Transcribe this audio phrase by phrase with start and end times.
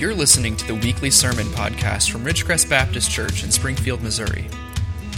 [0.00, 4.46] You're listening to the weekly sermon podcast from Ridgecrest Baptist Church in Springfield, Missouri.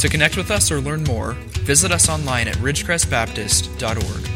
[0.01, 4.29] To connect with us or learn more, visit us online at ridgecrestbaptist.org.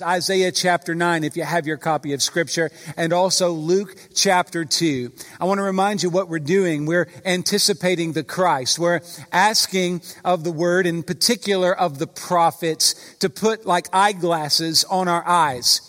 [0.00, 5.12] Isaiah chapter 9, if you have your copy of Scripture, and also Luke chapter 2.
[5.38, 6.86] I want to remind you what we're doing.
[6.86, 8.78] We're anticipating the Christ.
[8.78, 9.02] We're
[9.32, 15.28] asking of the Word, in particular of the prophets, to put like eyeglasses on our
[15.28, 15.87] eyes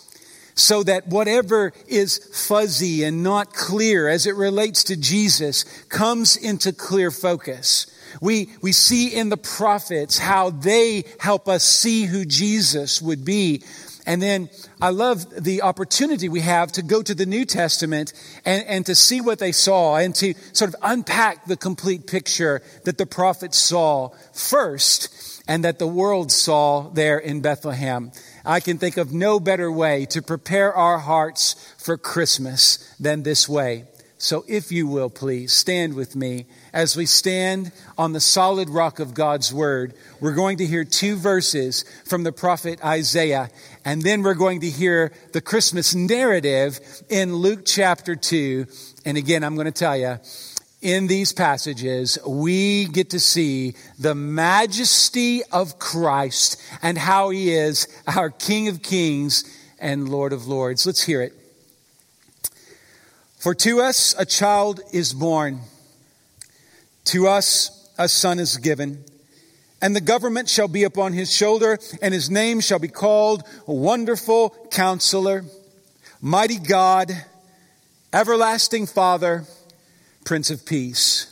[0.60, 6.74] so that whatever is fuzzy and not clear as it relates to Jesus comes into
[6.74, 7.88] clear focus.
[8.22, 13.64] We, we see in the prophets how they help us see who Jesus would be.
[14.06, 14.50] And then
[14.82, 18.12] I love the opportunity we have to go to the New Testament
[18.44, 22.62] and, and to see what they saw and to sort of unpack the complete picture
[22.86, 28.12] that the prophets saw first and that the world saw there in Bethlehem.
[28.50, 33.48] I can think of no better way to prepare our hearts for Christmas than this
[33.48, 33.86] way.
[34.18, 39.00] So, if you will, please stand with me as we stand on the solid rock
[39.00, 39.94] of God's Word.
[40.20, 43.52] We're going to hear two verses from the prophet Isaiah,
[43.86, 48.66] and then we're going to hear the Christmas narrative in Luke chapter 2.
[49.06, 50.18] And again, I'm going to tell you,
[50.82, 57.88] in these passages, we get to see the majesty of Christ and how he is
[58.08, 59.44] our King of Kings
[59.80, 60.86] and Lord of Lords.
[60.86, 61.34] Let's hear it.
[63.40, 65.62] For to us a child is born,
[67.06, 69.04] to us a son is given,
[69.82, 74.50] and the government shall be upon his shoulder, and his name shall be called Wonderful
[74.72, 75.46] Counselor,
[76.22, 77.14] Mighty God,
[78.12, 79.46] Everlasting Father,
[80.30, 81.26] Prince of Peace.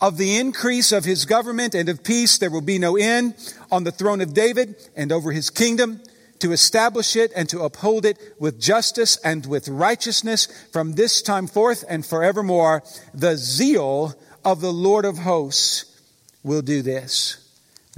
[0.00, 3.34] Of the increase of his government and of peace there will be no end
[3.70, 6.00] on the throne of David and over his kingdom
[6.38, 11.46] to establish it and to uphold it with justice and with righteousness from this time
[11.46, 12.82] forth and forevermore.
[13.12, 14.14] The zeal
[14.46, 16.00] of the Lord of hosts
[16.42, 17.36] will do this.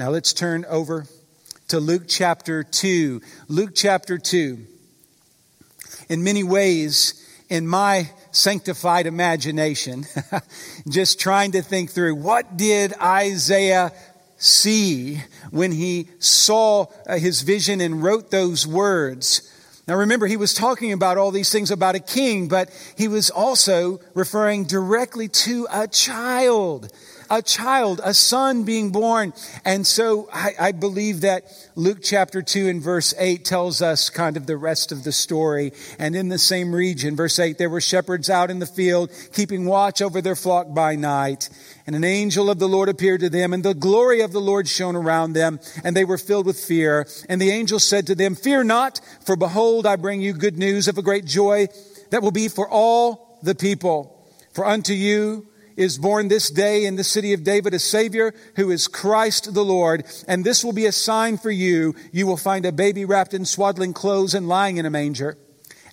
[0.00, 1.06] Now let's turn over
[1.68, 3.22] to Luke chapter 2.
[3.46, 4.58] Luke chapter 2.
[6.08, 10.04] In many ways, in my sanctified imagination,
[10.88, 13.92] just trying to think through what did Isaiah
[14.36, 19.50] see when he saw uh, his vision and wrote those words.
[19.86, 23.30] Now remember, he was talking about all these things about a king, but he was
[23.30, 26.90] also referring directly to a child
[27.30, 29.32] a child, a son being born.
[29.64, 34.36] And so I, I, believe that Luke chapter 2 and verse 8 tells us kind
[34.36, 35.72] of the rest of the story.
[35.98, 39.66] And in the same region, verse 8, there were shepherds out in the field, keeping
[39.66, 41.48] watch over their flock by night.
[41.86, 44.68] And an angel of the Lord appeared to them, and the glory of the Lord
[44.68, 47.06] shone around them, and they were filled with fear.
[47.28, 50.88] And the angel said to them, Fear not, for behold, I bring you good news
[50.88, 51.68] of a great joy
[52.10, 54.10] that will be for all the people.
[54.52, 55.46] For unto you
[55.76, 59.64] is born this day in the city of David a Savior who is Christ the
[59.64, 60.04] Lord.
[60.28, 61.94] And this will be a sign for you.
[62.12, 65.36] You will find a baby wrapped in swaddling clothes and lying in a manger.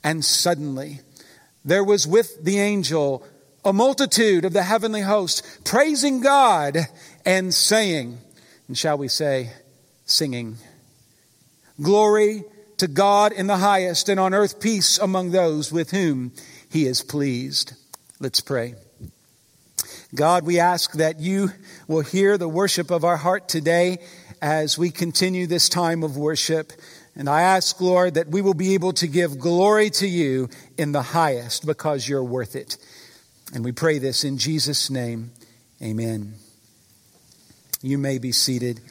[0.04, 1.02] And suddenly
[1.64, 3.26] there was with the angel
[3.64, 6.78] a multitude of the heavenly host praising God
[7.26, 8.18] and saying,
[8.68, 9.52] and shall we say,
[10.06, 10.58] singing,
[11.82, 12.44] Glory
[12.78, 16.32] to God in the highest and on earth peace among those with whom
[16.70, 17.74] he is pleased.
[18.20, 18.76] Let's pray.
[20.14, 21.52] God, we ask that you
[21.88, 24.00] will hear the worship of our heart today
[24.42, 26.74] as we continue this time of worship.
[27.16, 30.92] And I ask, Lord, that we will be able to give glory to you in
[30.92, 32.78] the highest because you're worth it.
[33.54, 35.32] And we pray this in Jesus' name.
[35.82, 36.34] Amen.
[37.82, 38.82] You may be seated.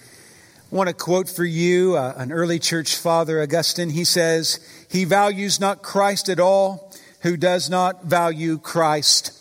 [0.73, 3.91] I want to quote for you uh, an early church father, Augustine.
[3.91, 9.33] He says, He values not Christ at all who does not value Christ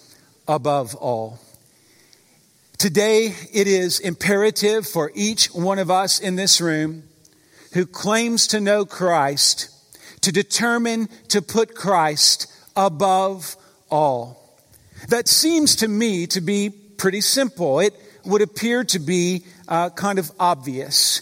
[0.46, 1.40] above all.
[2.80, 7.04] Today, it is imperative for each one of us in this room
[7.74, 9.70] who claims to know Christ
[10.22, 13.58] to determine to put Christ above
[13.92, 14.58] all.
[15.10, 17.82] That seems to me to be pretty simple.
[17.82, 17.94] It
[18.24, 21.22] would appear to be uh, kind of obvious.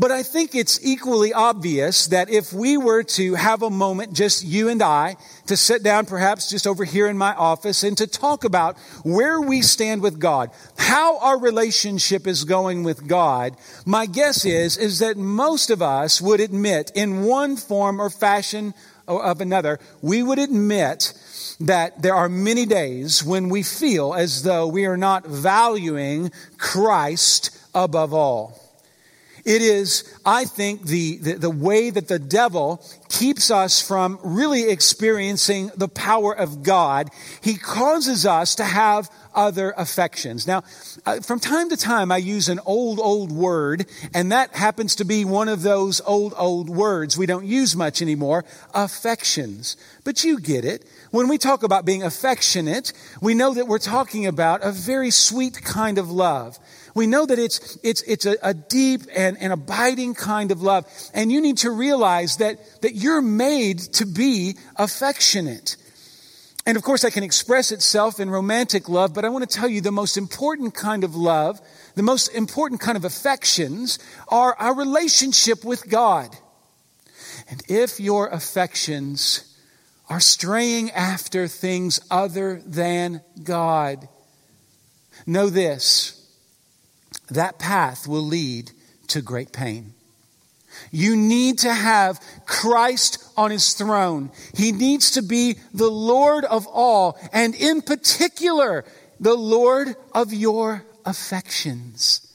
[0.00, 4.42] But I think it's equally obvious that if we were to have a moment, just
[4.42, 5.16] you and I,
[5.46, 9.42] to sit down perhaps just over here in my office and to talk about where
[9.42, 15.00] we stand with God, how our relationship is going with God, my guess is, is
[15.00, 18.72] that most of us would admit in one form or fashion
[19.06, 21.12] of another, we would admit
[21.60, 27.50] that there are many days when we feel as though we are not valuing Christ
[27.74, 28.59] above all.
[29.44, 34.68] It is I think, the, the, the, way that the devil keeps us from really
[34.68, 37.08] experiencing the power of God.
[37.40, 40.46] He causes us to have other affections.
[40.46, 40.62] Now,
[41.06, 45.04] uh, from time to time, I use an old, old word, and that happens to
[45.04, 48.44] be one of those old, old words we don't use much anymore
[48.74, 49.76] affections.
[50.04, 50.84] But you get it.
[51.10, 52.92] When we talk about being affectionate,
[53.22, 56.58] we know that we're talking about a very sweet kind of love.
[56.94, 60.86] We know that it's, it's, it's a, a deep and, and abiding kind of love.
[61.14, 65.76] And you need to realize that, that you're made to be affectionate.
[66.66, 69.68] And of course, that can express itself in romantic love, but I want to tell
[69.68, 71.60] you the most important kind of love,
[71.94, 73.98] the most important kind of affections
[74.28, 76.36] are our relationship with God.
[77.48, 79.56] And if your affections
[80.08, 84.08] are straying after things other than God,
[85.26, 86.19] know this
[87.30, 88.70] that path will lead
[89.08, 89.94] to great pain.
[90.90, 94.30] You need to have Christ on his throne.
[94.54, 98.84] He needs to be the Lord of all, and in particular,
[99.18, 102.26] the Lord of your affections.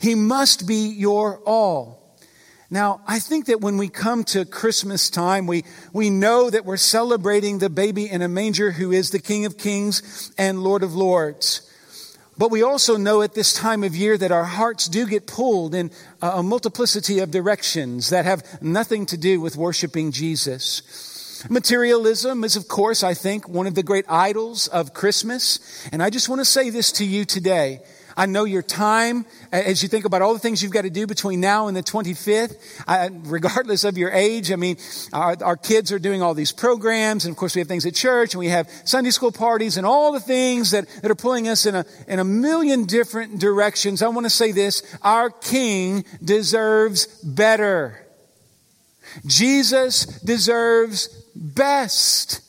[0.00, 2.00] He must be your all.
[2.70, 6.76] Now, I think that when we come to Christmas time, we, we know that we're
[6.76, 10.94] celebrating the baby in a manger who is the King of Kings and Lord of
[10.94, 11.70] Lords.
[12.36, 15.74] But we also know at this time of year that our hearts do get pulled
[15.74, 15.90] in
[16.20, 20.82] a multiplicity of directions that have nothing to do with worshiping Jesus.
[21.48, 25.88] Materialism is, of course, I think, one of the great idols of Christmas.
[25.92, 27.80] And I just want to say this to you today.
[28.16, 31.06] I know your time, as you think about all the things you've got to do
[31.06, 32.56] between now and the 25th,
[32.86, 34.52] I, regardless of your age.
[34.52, 34.76] I mean,
[35.12, 37.94] our, our, kids are doing all these programs, and of course we have things at
[37.94, 41.48] church, and we have Sunday school parties, and all the things that, that are pulling
[41.48, 44.02] us in a, in a million different directions.
[44.02, 48.00] I want to say this, our King deserves better.
[49.26, 52.40] Jesus deserves best.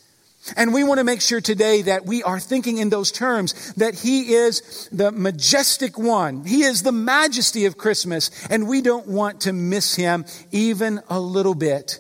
[0.56, 3.96] And we want to make sure today that we are thinking in those terms, that
[3.96, 6.46] He is the majestic one.
[6.46, 11.20] He is the majesty of Christmas, and we don't want to miss Him even a
[11.20, 12.00] little bit.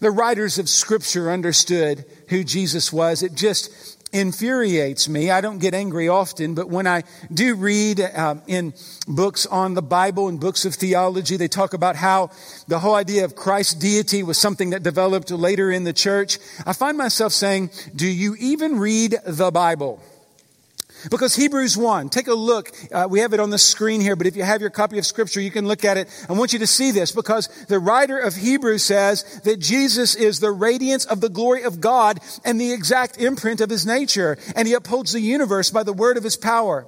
[0.00, 3.22] The writers of Scripture understood who Jesus was.
[3.22, 5.30] It just infuriates me.
[5.30, 8.74] I don't get angry often, but when I do read uh, in
[9.06, 12.30] books on the Bible and books of theology, they talk about how
[12.66, 16.38] the whole idea of Christ's deity was something that developed later in the church.
[16.66, 20.00] I find myself saying, do you even read the Bible?
[21.08, 22.70] Because Hebrews 1, take a look.
[22.92, 25.06] Uh, we have it on the screen here, but if you have your copy of
[25.06, 26.08] Scripture, you can look at it.
[26.28, 30.40] I want you to see this because the writer of Hebrews says that Jesus is
[30.40, 34.68] the radiance of the glory of God and the exact imprint of his nature, and
[34.68, 36.86] he upholds the universe by the word of his power.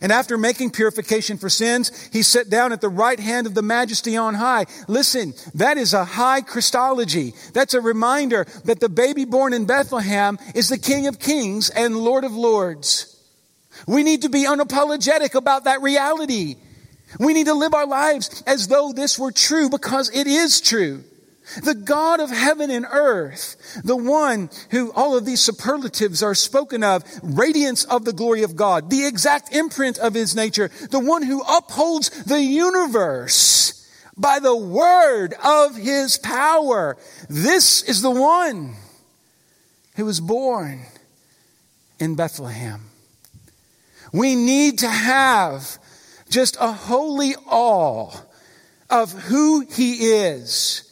[0.00, 3.62] And after making purification for sins, he sat down at the right hand of the
[3.62, 4.66] majesty on high.
[4.88, 7.34] Listen, that is a high Christology.
[7.52, 11.96] That's a reminder that the baby born in Bethlehem is the King of kings and
[11.96, 13.13] Lord of lords.
[13.86, 16.56] We need to be unapologetic about that reality.
[17.18, 21.04] We need to live our lives as though this were true because it is true.
[21.62, 26.82] The God of heaven and earth, the one who all of these superlatives are spoken
[26.82, 31.22] of, radiance of the glory of God, the exact imprint of his nature, the one
[31.22, 36.96] who upholds the universe by the word of his power.
[37.28, 38.74] This is the one
[39.96, 40.86] who was born
[42.00, 42.90] in Bethlehem.
[44.14, 45.76] We need to have
[46.30, 48.12] just a holy awe
[48.88, 50.88] of who he is.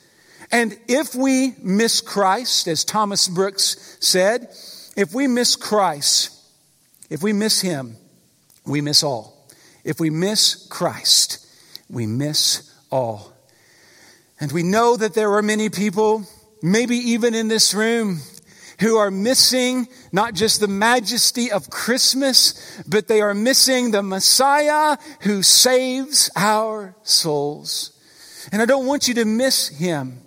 [0.50, 4.48] And if we miss Christ, as Thomas Brooks said,
[4.96, 6.36] if we miss Christ,
[7.10, 7.94] if we miss him,
[8.66, 9.46] we miss all.
[9.84, 11.46] If we miss Christ,
[11.88, 13.32] we miss all.
[14.40, 16.24] And we know that there are many people,
[16.60, 18.18] maybe even in this room,
[18.80, 24.96] who are missing not just the majesty of Christmas, but they are missing the Messiah
[25.20, 27.90] who saves our souls.
[28.50, 30.22] And I don't want you to miss him.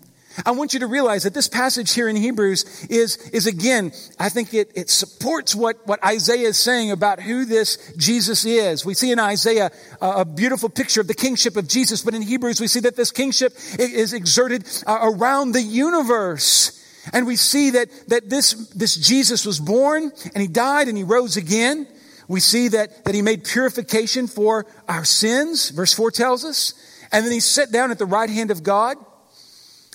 [0.46, 4.30] I want you to realize that this passage here in Hebrews is, is again, I
[4.30, 8.86] think it, it supports what, what Isaiah is saying about who this Jesus is.
[8.86, 9.72] We see in Isaiah
[10.02, 12.98] a, a beautiful picture of the kingship of Jesus, but in Hebrews we see that
[12.98, 16.82] this kingship is exerted uh, around the universe.
[17.14, 21.04] And we see that, that this, this Jesus was born and he died and he
[21.04, 21.88] rose again.
[22.28, 26.74] We see that, that he made purification for our sins, verse 4 tells us.
[27.12, 28.98] And then he sat down at the right hand of God.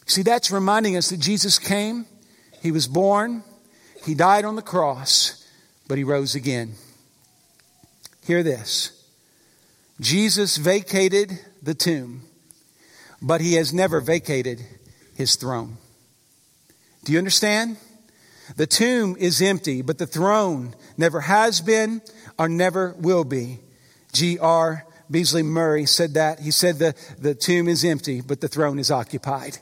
[0.07, 2.07] See, that's reminding us that Jesus came,
[2.63, 3.43] he was born,
[4.05, 5.47] he died on the cross,
[5.89, 6.75] but he rose again.
[8.25, 9.05] Hear this
[10.01, 12.23] Jesus vacated the tomb
[13.23, 14.61] but he has never vacated
[15.15, 15.77] his throne.
[17.05, 17.77] Do you understand?
[18.57, 22.03] The tomb is empty, but the throne never has been
[22.39, 23.61] or never will be.
[24.13, 24.85] G.R.
[25.11, 26.41] Beasley Murray said that.
[26.41, 29.59] He said the, the tomb is empty, but the throne is occupied.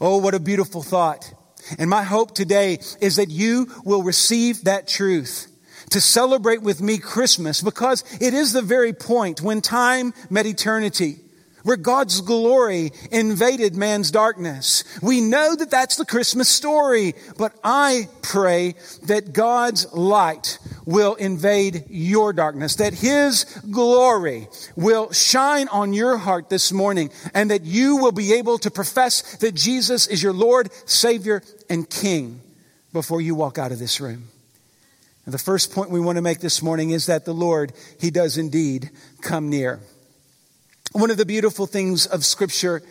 [0.00, 1.32] Oh, what a beautiful thought.
[1.78, 5.48] And my hope today is that you will receive that truth
[5.90, 11.20] to celebrate with me Christmas because it is the very point when time met eternity
[11.62, 14.84] where God's glory invaded man's darkness.
[15.02, 21.84] We know that that's the Christmas story, but I pray that God's light will invade
[21.88, 27.96] your darkness, that His glory will shine on your heart this morning, and that you
[27.96, 32.40] will be able to profess that Jesus is your Lord, Savior, and King
[32.92, 34.28] before you walk out of this room.
[35.24, 38.10] And the first point we want to make this morning is that the Lord, He
[38.10, 38.90] does indeed
[39.20, 39.80] come near.
[40.92, 42.82] One of the beautiful things of Scripture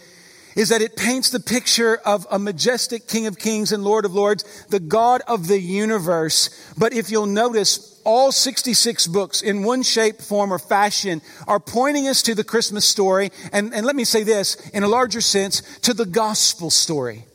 [0.56, 4.14] is that it paints the picture of a majestic King of Kings and Lord of
[4.14, 6.50] Lords, the God of the universe.
[6.78, 12.08] But if you'll notice, all 66 books in one shape, form, or fashion are pointing
[12.08, 13.30] us to the Christmas story.
[13.54, 17.26] And, and let me say this in a larger sense, to the gospel story.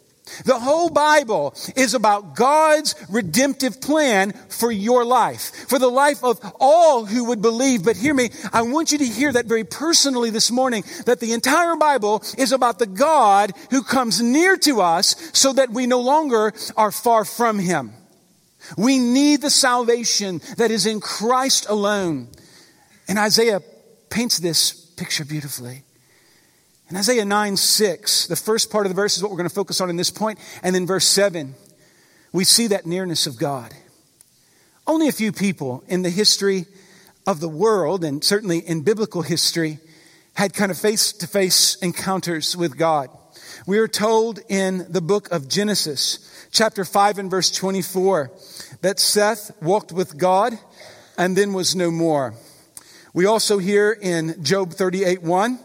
[0.44, 6.40] The whole Bible is about God's redemptive plan for your life, for the life of
[6.58, 7.84] all who would believe.
[7.84, 11.32] But hear me, I want you to hear that very personally this morning, that the
[11.32, 16.00] entire Bible is about the God who comes near to us so that we no
[16.00, 17.92] longer are far from Him.
[18.76, 22.28] We need the salvation that is in Christ alone.
[23.06, 23.60] And Isaiah
[24.10, 25.85] paints this picture beautifully.
[26.88, 29.54] In Isaiah 9 6, the first part of the verse is what we're going to
[29.54, 31.56] focus on in this point, and then verse 7,
[32.32, 33.74] we see that nearness of God.
[34.86, 36.66] Only a few people in the history
[37.26, 39.80] of the world, and certainly in biblical history,
[40.34, 43.08] had kind of face to face encounters with God.
[43.66, 48.30] We are told in the book of Genesis, chapter 5 and verse 24,
[48.82, 50.56] that Seth walked with God
[51.18, 52.34] and then was no more.
[53.12, 55.58] We also hear in Job 38 1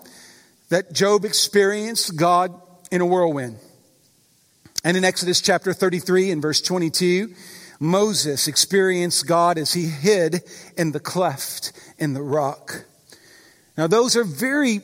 [0.71, 2.53] that Job experienced God
[2.91, 3.57] in a whirlwind.
[4.85, 7.33] And in Exodus chapter 33 and verse 22,
[7.81, 10.41] Moses experienced God as he hid
[10.77, 12.85] in the cleft in the rock.
[13.77, 14.79] Now, those are very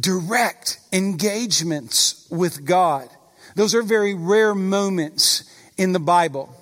[0.00, 3.08] direct engagements with God.
[3.54, 5.44] Those are very rare moments
[5.76, 6.54] in the Bible.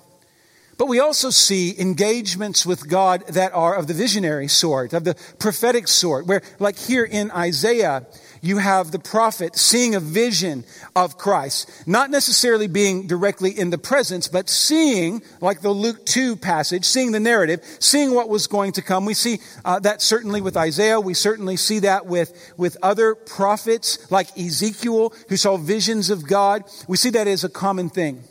[0.77, 5.15] But we also see engagements with God that are of the visionary sort, of the
[5.39, 8.05] prophetic sort, where, like here in Isaiah,
[8.45, 10.63] you have the prophet seeing a vision
[10.95, 16.35] of Christ, not necessarily being directly in the presence, but seeing, like the Luke 2
[16.35, 19.05] passage, seeing the narrative, seeing what was going to come.
[19.05, 20.99] We see uh, that certainly with Isaiah.
[20.99, 26.63] We certainly see that with, with other prophets like Ezekiel, who saw visions of God.
[26.87, 28.23] We see that as a common thing.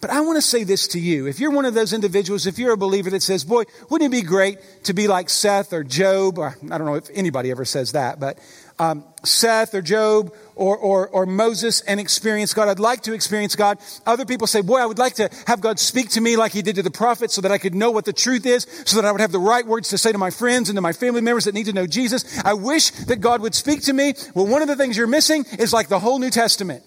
[0.00, 1.26] But I want to say this to you.
[1.26, 4.16] If you're one of those individuals, if you're a believer that says, boy, wouldn't it
[4.16, 7.66] be great to be like Seth or Job, or I don't know if anybody ever
[7.66, 8.38] says that, but
[8.80, 12.68] um, Seth or Job or, or, or Moses and experience God.
[12.68, 13.78] I'd like to experience God.
[14.06, 16.62] Other people say, boy, I would like to have God speak to me like he
[16.62, 19.06] did to the prophet so that I could know what the truth is, so that
[19.06, 21.20] I would have the right words to say to my friends and to my family
[21.20, 22.24] members that need to know Jesus.
[22.42, 24.14] I wish that God would speak to me.
[24.34, 26.82] Well, one of the things you're missing is like the whole New Testament.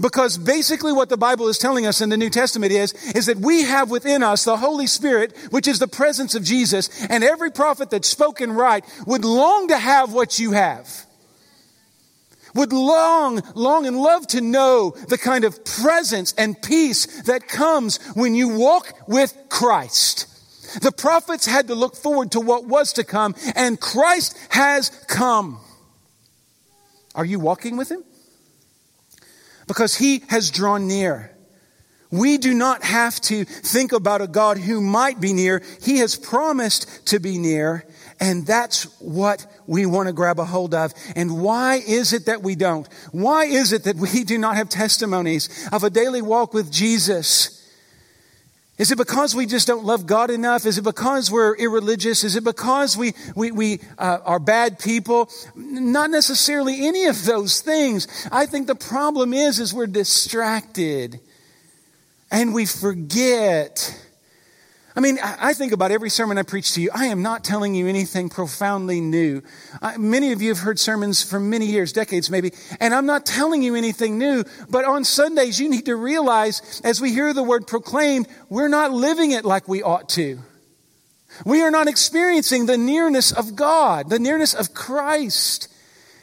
[0.00, 3.38] Because basically what the Bible is telling us in the New Testament is, is that
[3.38, 7.50] we have within us the Holy Spirit, which is the presence of Jesus, and every
[7.50, 11.06] prophet that's spoken right would long to have what you have.
[12.54, 17.98] Would long, long and love to know the kind of presence and peace that comes
[18.14, 20.26] when you walk with Christ.
[20.80, 25.60] The prophets had to look forward to what was to come, and Christ has come.
[27.14, 28.04] Are you walking with Him?
[29.66, 31.32] Because he has drawn near.
[32.10, 35.62] We do not have to think about a God who might be near.
[35.82, 37.84] He has promised to be near,
[38.20, 40.94] and that's what we want to grab a hold of.
[41.16, 42.88] And why is it that we don't?
[43.10, 47.55] Why is it that we do not have testimonies of a daily walk with Jesus?
[48.78, 50.66] Is it because we just don't love God enough?
[50.66, 52.24] Is it because we're irreligious?
[52.24, 55.30] Is it because we, we, we uh, are bad people?
[55.54, 58.06] Not necessarily any of those things.
[58.30, 61.20] I think the problem is, is we're distracted
[62.30, 64.05] and we forget
[64.96, 66.88] I mean, I think about every sermon I preach to you.
[66.94, 69.42] I am not telling you anything profoundly new.
[69.82, 73.26] I, many of you have heard sermons for many years, decades maybe, and I'm not
[73.26, 74.42] telling you anything new.
[74.70, 78.90] But on Sundays, you need to realize as we hear the word proclaimed, we're not
[78.90, 80.38] living it like we ought to.
[81.44, 85.68] We are not experiencing the nearness of God, the nearness of Christ.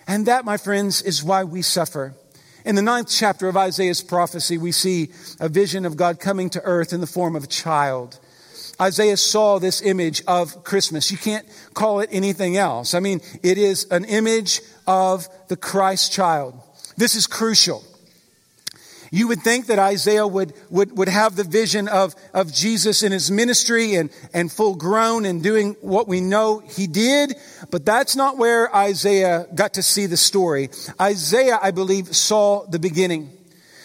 [0.07, 2.15] And that, my friends, is why we suffer.
[2.65, 6.61] In the ninth chapter of Isaiah's prophecy, we see a vision of God coming to
[6.63, 8.19] earth in the form of a child.
[8.83, 11.09] Isaiah saw this image of Christmas.
[11.09, 12.93] You can't call it anything else.
[12.93, 16.59] I mean, it is an image of the Christ child.
[16.97, 17.81] This is crucial.
[19.09, 23.13] You would think that Isaiah would, would, would have the vision of, of Jesus in
[23.13, 27.35] his ministry and, and full grown and doing what we know he did,
[27.71, 30.71] but that's not where Isaiah got to see the story.
[30.99, 33.29] Isaiah, I believe, saw the beginning.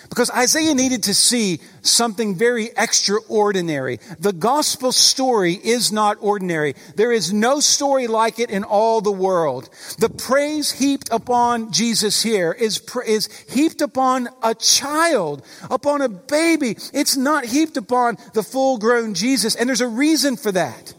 [0.08, 4.00] Because Isaiah needed to see something very extraordinary.
[4.18, 6.74] The gospel story is not ordinary.
[6.96, 9.68] There is no story like it in all the world.
[9.98, 16.76] The praise heaped upon Jesus here is, is heaped upon a child, upon a baby.
[16.94, 19.54] It's not heaped upon the full grown Jesus.
[19.56, 20.94] And there's a reason for that.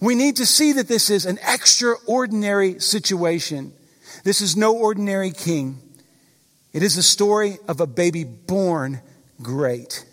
[0.00, 3.72] We need to see that this is an extraordinary situation.
[4.24, 5.78] This is no ordinary king.
[6.72, 9.00] It is the story of a baby born
[9.42, 10.04] great,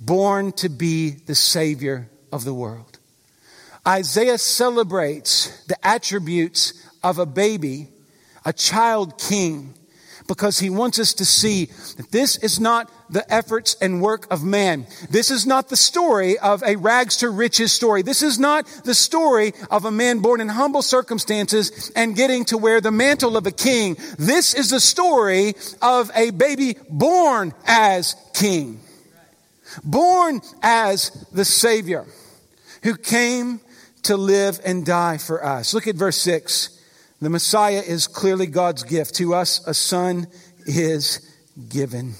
[0.00, 2.98] born to be the Savior of the world.
[3.86, 7.88] Isaiah celebrates the attributes of a baby,
[8.44, 9.74] a child king,
[10.28, 11.64] because he wants us to see
[11.96, 14.86] that this is not the efforts and work of man.
[15.10, 18.02] This is not the story of a rags to riches story.
[18.02, 22.58] This is not the story of a man born in humble circumstances and getting to
[22.58, 23.96] wear the mantle of a king.
[24.18, 28.80] This is the story of a baby born as king.
[29.82, 32.04] Born as the Savior
[32.82, 33.60] who came
[34.02, 35.74] to live and die for us.
[35.74, 36.77] Look at verse 6.
[37.20, 39.16] The Messiah is clearly God's gift.
[39.16, 40.28] To us, a son
[40.66, 41.34] is
[41.68, 42.14] given.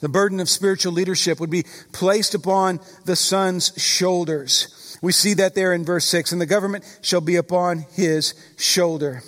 [0.00, 4.98] The burden of spiritual leadership would be placed upon the son's shoulders.
[5.02, 6.32] We see that there in verse 6.
[6.32, 9.22] And the government shall be upon his shoulder.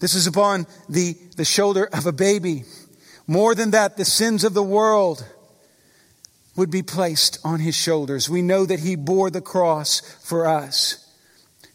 [0.00, 2.64] This is upon the, the shoulder of a baby.
[3.26, 5.26] More than that, the sins of the world
[6.56, 8.28] would be placed on his shoulders.
[8.28, 11.04] We know that he bore the cross for us.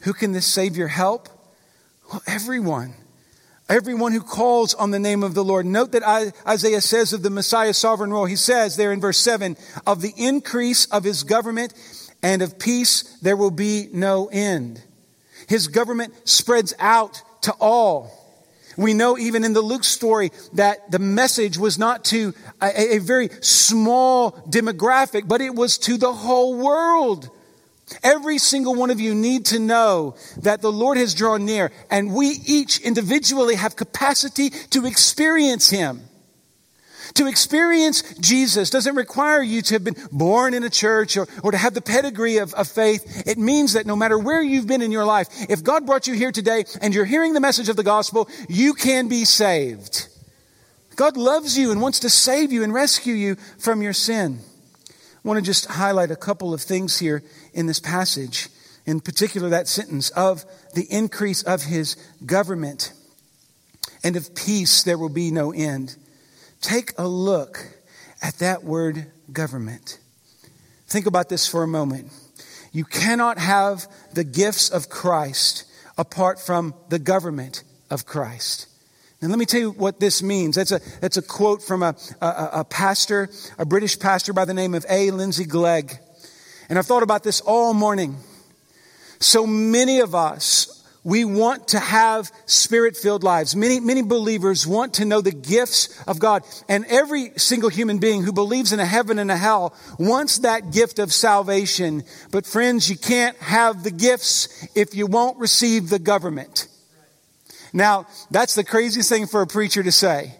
[0.01, 1.29] Who can this Savior help?
[2.13, 2.93] Well, everyone.
[3.67, 5.65] Everyone who calls on the name of the Lord.
[5.65, 6.03] Note that
[6.47, 10.13] Isaiah says of the Messiah's sovereign rule, he says there in verse 7 of the
[10.15, 11.73] increase of his government
[12.21, 14.79] and of peace there will be no end.
[15.47, 18.11] His government spreads out to all.
[18.77, 22.99] We know even in the Luke story that the message was not to a, a
[22.99, 27.31] very small demographic, but it was to the whole world.
[28.01, 32.13] Every single one of you need to know that the Lord has drawn near and
[32.13, 36.01] we each individually have capacity to experience Him.
[37.15, 41.51] To experience Jesus doesn't require you to have been born in a church or, or
[41.51, 43.27] to have the pedigree of, of faith.
[43.27, 46.13] It means that no matter where you've been in your life, if God brought you
[46.13, 50.07] here today and you're hearing the message of the gospel, you can be saved.
[50.95, 54.39] God loves you and wants to save you and rescue you from your sin.
[55.23, 58.49] I want to just highlight a couple of things here in this passage,
[58.85, 62.91] in particular that sentence of the increase of his government
[64.03, 65.95] and of peace there will be no end.
[66.59, 67.65] Take a look
[68.21, 69.99] at that word government.
[70.87, 72.11] Think about this for a moment.
[72.73, 75.63] You cannot have the gifts of Christ
[75.97, 78.67] apart from the government of Christ.
[79.23, 80.57] And let me tell you what this means.
[80.57, 84.53] That's a, that's a quote from a, a, a pastor, a British pastor by the
[84.53, 85.11] name of A.
[85.11, 85.97] Lindsay Glegg.
[86.67, 88.17] And I've thought about this all morning.
[89.21, 93.55] So many of us, we want to have spirit filled lives.
[93.55, 96.43] Many, many believers want to know the gifts of God.
[96.67, 100.73] And every single human being who believes in a heaven and a hell wants that
[100.73, 102.03] gift of salvation.
[102.29, 106.67] But friends, you can't have the gifts if you won't receive the government.
[107.73, 110.35] Now, that's the craziest thing for a preacher to say.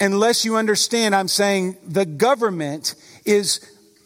[0.00, 3.60] Unless you understand, I'm saying the government is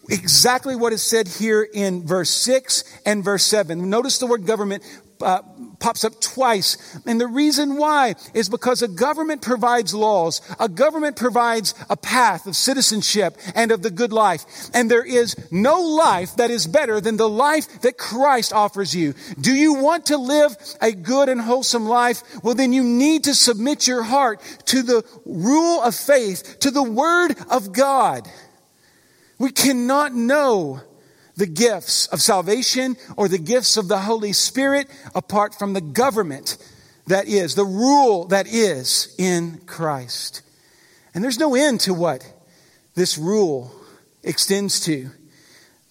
[0.09, 3.89] exactly what is said here in verse 6 and verse 7.
[3.91, 4.83] Notice the word government
[5.21, 5.43] uh,
[5.79, 6.99] pops up twice.
[7.07, 10.41] And the reason why is because a government provides laws.
[10.59, 14.45] A government provides a path of citizenship and of the good life.
[14.75, 19.15] And there is no life that is better than the life that Christ offers you.
[19.41, 22.23] Do you want to live a good and wholesome life?
[22.43, 26.83] Well, then you need to submit your heart to the rule of faith, to the
[26.83, 28.29] word of God.
[29.39, 30.83] We cannot know
[31.39, 36.59] the gifts of salvation or the gifts of the Holy Spirit apart from the government
[37.07, 40.43] that is, the rule that is in Christ.
[41.15, 42.27] And there's no end to what
[42.97, 43.73] this rule
[44.25, 45.11] extends to.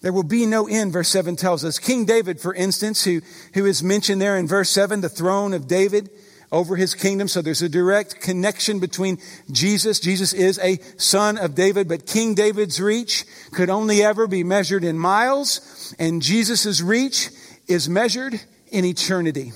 [0.02, 1.78] There will be no end, verse 7 tells us.
[1.78, 3.22] King David, for instance, who,
[3.54, 6.10] who is mentioned there in verse 7, the throne of David,
[6.50, 7.28] over his kingdom.
[7.28, 9.18] So there's a direct connection between
[9.50, 10.00] Jesus.
[10.00, 14.84] Jesus is a son of David, but King David's reach could only ever be measured
[14.84, 17.30] in miles, and Jesus' reach
[17.66, 19.52] is measured in eternity.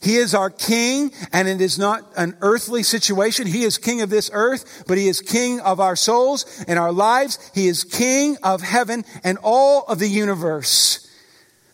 [0.00, 3.46] He is our king, and it is not an earthly situation.
[3.46, 6.90] He is king of this earth, but he is king of our souls and our
[6.90, 7.38] lives.
[7.54, 11.08] He is king of heaven and all of the universe.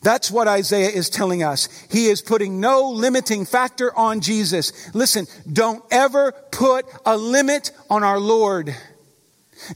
[0.03, 1.69] That's what Isaiah is telling us.
[1.91, 4.95] He is putting no limiting factor on Jesus.
[4.95, 8.75] Listen, don't ever put a limit on our Lord.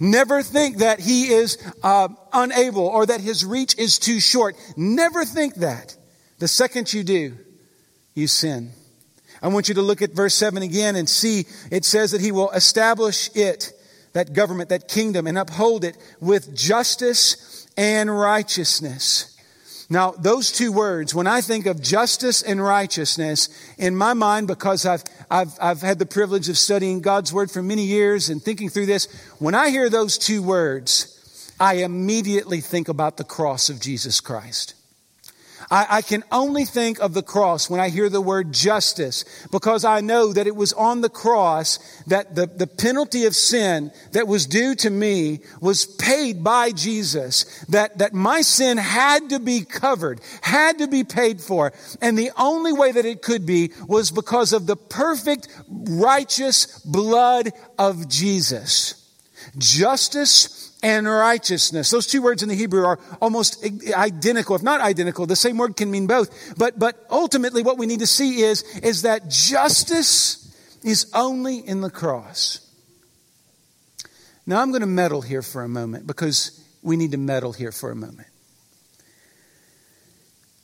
[0.00, 4.56] Never think that he is uh, unable or that his reach is too short.
[4.76, 5.96] Never think that.
[6.38, 7.36] The second you do,
[8.14, 8.72] you sin.
[9.42, 12.30] I want you to look at verse 7 again and see it says that he
[12.30, 13.72] will establish it,
[14.12, 19.31] that government, that kingdom, and uphold it with justice and righteousness.
[19.92, 24.86] Now, those two words, when I think of justice and righteousness, in my mind, because
[24.86, 28.70] I've, I've, I've had the privilege of studying God's Word for many years and thinking
[28.70, 29.06] through this,
[29.38, 34.72] when I hear those two words, I immediately think about the cross of Jesus Christ.
[35.70, 39.84] I, I, can only think of the cross when I hear the word justice because
[39.84, 44.26] I know that it was on the cross that the, the penalty of sin that
[44.26, 47.64] was due to me was paid by Jesus.
[47.66, 51.72] That, that my sin had to be covered, had to be paid for.
[52.00, 57.52] And the only way that it could be was because of the perfect righteous blood
[57.78, 58.98] of Jesus.
[59.58, 61.90] Justice and righteousness.
[61.90, 65.26] Those two words in the Hebrew are almost identical, if not identical.
[65.26, 66.54] The same word can mean both.
[66.58, 71.80] But, but ultimately what we need to see is, is that justice is only in
[71.80, 72.68] the cross.
[74.44, 77.70] Now I'm going to meddle here for a moment because we need to meddle here
[77.70, 78.28] for a moment.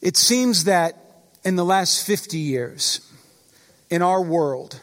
[0.03, 0.97] It seems that
[1.45, 3.01] in the last 50 years,
[3.89, 4.81] in our world,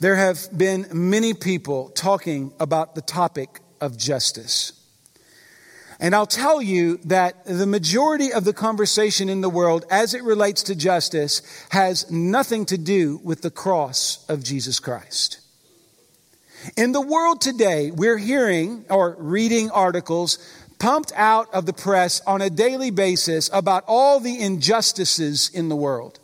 [0.00, 4.72] there have been many people talking about the topic of justice.
[6.00, 10.24] And I'll tell you that the majority of the conversation in the world as it
[10.24, 15.40] relates to justice has nothing to do with the cross of Jesus Christ.
[16.76, 20.38] In the world today, we're hearing or reading articles
[20.78, 25.76] pumped out of the press on a daily basis about all the injustices in the
[25.76, 26.18] world.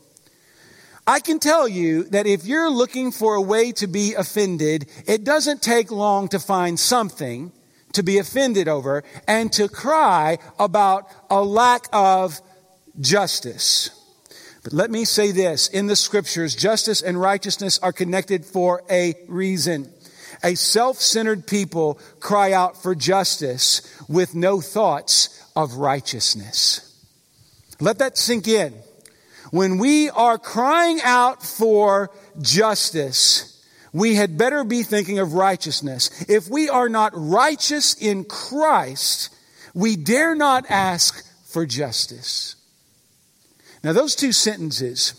[1.11, 5.25] I can tell you that if you're looking for a way to be offended, it
[5.25, 7.51] doesn't take long to find something
[7.95, 12.41] to be offended over and to cry about a lack of
[13.01, 13.91] justice.
[14.63, 19.15] But let me say this in the scriptures, justice and righteousness are connected for a
[19.27, 19.93] reason.
[20.45, 26.87] A self centered people cry out for justice with no thoughts of righteousness.
[27.81, 28.75] Let that sink in.
[29.51, 32.11] When we are crying out for
[32.41, 36.25] justice, we had better be thinking of righteousness.
[36.29, 39.35] If we are not righteous in Christ,
[39.75, 42.55] we dare not ask for justice.
[43.83, 45.15] Now, those two sentences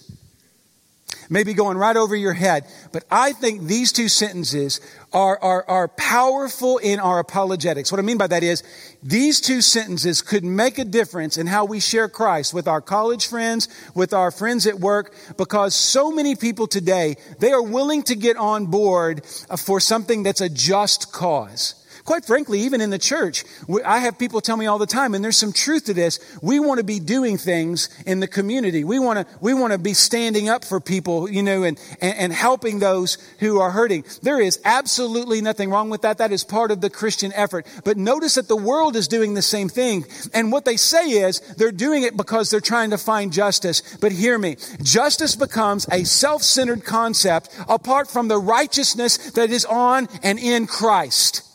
[1.30, 4.80] may be going right over your head, but I think these two sentences
[5.14, 7.92] are, are, are powerful in our apologetics.
[7.92, 8.64] What I mean by that is
[9.04, 13.28] these two sentences could make a difference in how we share Christ with our college
[13.28, 18.16] friends, with our friends at work, because so many people today, they are willing to
[18.16, 21.81] get on board uh, for something that's a just cause.
[22.06, 23.44] Quite frankly, even in the church,
[23.86, 26.20] I have people tell me all the time, and there's some truth to this.
[26.42, 28.84] We want to be doing things in the community.
[28.84, 32.18] We want to, we want to be standing up for people, you know, and, and,
[32.18, 34.04] and helping those who are hurting.
[34.22, 36.18] There is absolutely nothing wrong with that.
[36.18, 37.68] That is part of the Christian effort.
[37.84, 40.06] But notice that the world is doing the same thing.
[40.34, 43.82] And what they say is they're doing it because they're trying to find justice.
[44.02, 44.58] But hear me.
[44.82, 51.48] Justice becomes a self-centered concept apart from the righteousness that is on and in Christ.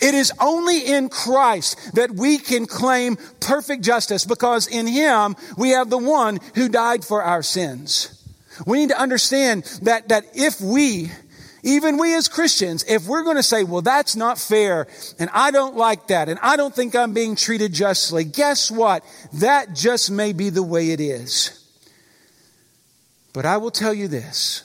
[0.00, 5.70] It is only in Christ that we can claim perfect justice because in Him we
[5.70, 8.16] have the one who died for our sins.
[8.66, 11.10] We need to understand that, that if we,
[11.62, 14.86] even we as Christians, if we're going to say, well, that's not fair,
[15.18, 19.04] and I don't like that, and I don't think I'm being treated justly, guess what?
[19.34, 21.56] That just may be the way it is.
[23.32, 24.64] But I will tell you this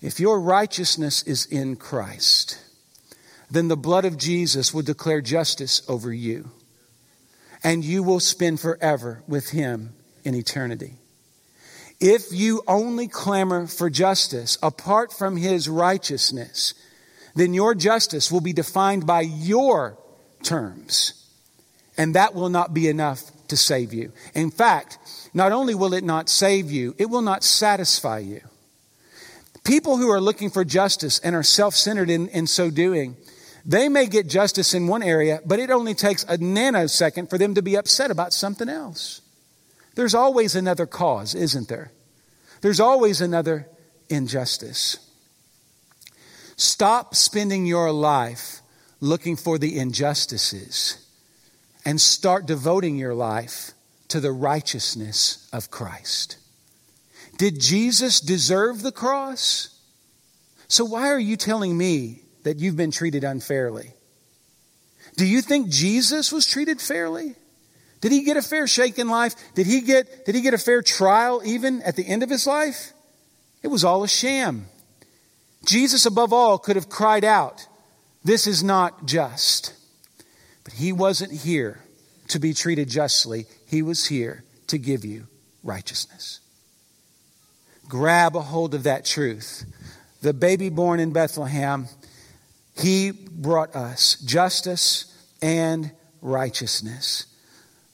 [0.00, 2.58] if your righteousness is in Christ,
[3.50, 6.50] then the blood of Jesus will declare justice over you.
[7.64, 10.94] And you will spend forever with him in eternity.
[12.00, 16.74] If you only clamor for justice apart from his righteousness,
[17.34, 19.98] then your justice will be defined by your
[20.42, 21.14] terms.
[21.96, 24.12] And that will not be enough to save you.
[24.34, 24.98] In fact,
[25.34, 28.42] not only will it not save you, it will not satisfy you.
[29.64, 33.16] People who are looking for justice and are self centered in, in so doing,
[33.68, 37.54] they may get justice in one area, but it only takes a nanosecond for them
[37.54, 39.20] to be upset about something else.
[39.94, 41.92] There's always another cause, isn't there?
[42.62, 43.68] There's always another
[44.08, 44.96] injustice.
[46.56, 48.62] Stop spending your life
[49.00, 51.06] looking for the injustices
[51.84, 53.72] and start devoting your life
[54.08, 56.38] to the righteousness of Christ.
[57.36, 59.78] Did Jesus deserve the cross?
[60.68, 63.92] So why are you telling me that you've been treated unfairly?
[65.16, 67.34] Do you think Jesus was treated fairly?
[68.00, 69.34] Did he get a fair shake in life?
[69.54, 72.46] Did he get, did he get a fair trial even at the end of his
[72.46, 72.92] life?
[73.62, 74.66] It was all a sham.
[75.64, 77.66] Jesus, above all, could have cried out,
[78.24, 79.74] This is not just.
[80.62, 81.80] But he wasn't here
[82.28, 85.26] to be treated justly, he was here to give you
[85.64, 86.40] righteousness.
[87.88, 89.64] Grab a hold of that truth.
[90.20, 91.88] The baby born in Bethlehem,
[92.78, 97.26] he brought us justice and righteousness.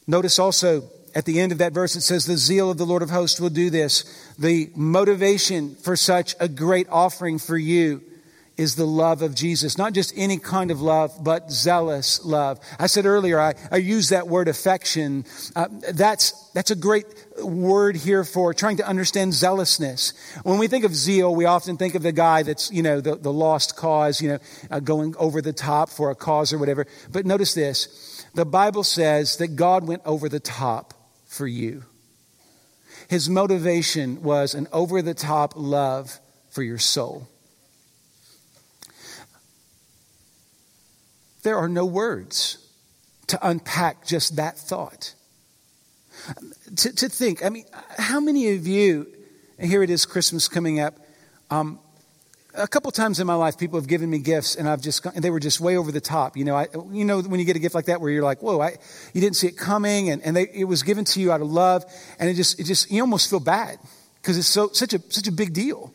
[0.07, 3.03] Notice also at the end of that verse, it says, The zeal of the Lord
[3.03, 4.05] of hosts will do this.
[4.39, 8.03] The motivation for such a great offering for you
[8.57, 9.79] is the love of Jesus.
[9.79, 12.61] Not just any kind of love, but zealous love.
[12.79, 15.25] I said earlier, I, I use that word affection.
[15.57, 17.07] Uh, that's, that's a great
[17.43, 20.13] word here for trying to understand zealousness.
[20.43, 23.17] When we think of zeal, we often think of the guy that's, you know, the,
[23.17, 24.39] the lost cause, you know,
[24.71, 26.87] uh, going over the top for a cause or whatever.
[27.11, 28.25] But notice this.
[28.35, 30.95] The Bible says that God went over the top
[31.27, 31.85] for you.
[33.09, 36.19] His motivation was an over the top love
[36.51, 37.29] for your soul.
[41.43, 42.59] There are no words
[43.27, 45.15] to unpack just that thought.
[46.77, 47.65] To, to think, I mean,
[47.99, 49.07] how many of you,
[49.59, 50.97] and here it is Christmas coming up,
[51.51, 51.79] um,
[52.55, 55.15] a couple times in my life, people have given me gifts, and I've just gone,
[55.17, 56.37] they were just way over the top.
[56.37, 58.43] You know, I, you know when you get a gift like that, where you're like,
[58.43, 58.77] "Whoa, I,
[59.13, 61.51] you didn't see it coming," and, and they, it was given to you out of
[61.51, 61.85] love,
[62.19, 63.79] and it just, it just, you almost feel bad
[64.23, 65.93] because it's so such a such a big deal.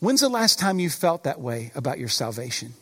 [0.00, 2.72] When's the last time you felt that way about your salvation?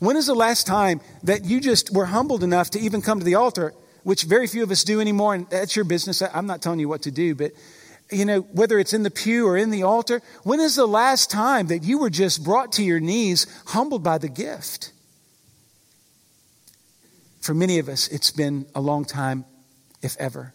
[0.00, 3.24] When is the last time that you just were humbled enough to even come to
[3.24, 6.22] the altar, which very few of us do anymore, and that's your business.
[6.22, 7.52] I'm not telling you what to do, but
[8.12, 11.30] you know, whether it's in the pew or in the altar, when is the last
[11.30, 14.92] time that you were just brought to your knees, humbled by the gift?
[17.40, 19.44] For many of us, it's been a long time,
[20.02, 20.54] if ever.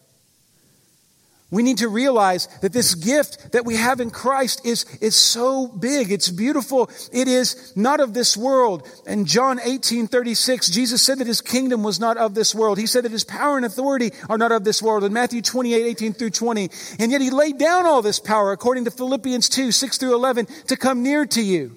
[1.50, 5.66] We need to realize that this gift that we have in Christ is, is so
[5.66, 6.12] big.
[6.12, 6.88] It's beautiful.
[7.12, 8.88] It is not of this world.
[9.04, 12.78] In John 18, 36, Jesus said that his kingdom was not of this world.
[12.78, 15.02] He said that his power and authority are not of this world.
[15.02, 16.70] In Matthew 28, 18 through 20.
[17.00, 20.46] And yet he laid down all this power, according to Philippians 2, 6 through 11,
[20.68, 21.76] to come near to you.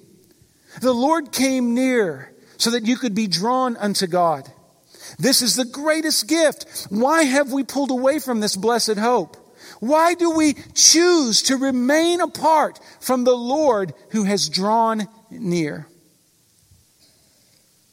[0.80, 4.50] The Lord came near so that you could be drawn unto God.
[5.18, 6.86] This is the greatest gift.
[6.90, 9.36] Why have we pulled away from this blessed hope?
[9.84, 15.86] Why do we choose to remain apart from the Lord who has drawn near?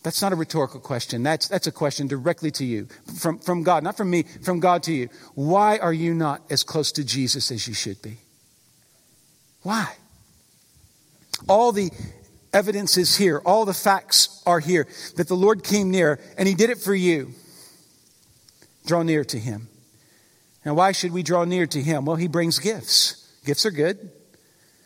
[0.02, 1.22] That's not a rhetorical question.
[1.22, 2.88] That's, that's a question directly to you,
[3.20, 5.10] from, from God, not from me, from God to you.
[5.36, 8.20] Why are you not as close to Jesus as you should be?
[9.62, 9.94] Why?
[11.50, 11.92] All the
[12.54, 16.56] evidence is here, all the facts are here that the Lord came near and He
[16.56, 17.34] did it for you.
[18.86, 19.68] Draw near to Him.
[20.66, 22.06] Now, why should we draw near to him?
[22.06, 23.28] Well, he brings gifts.
[23.46, 24.12] Gifts are good.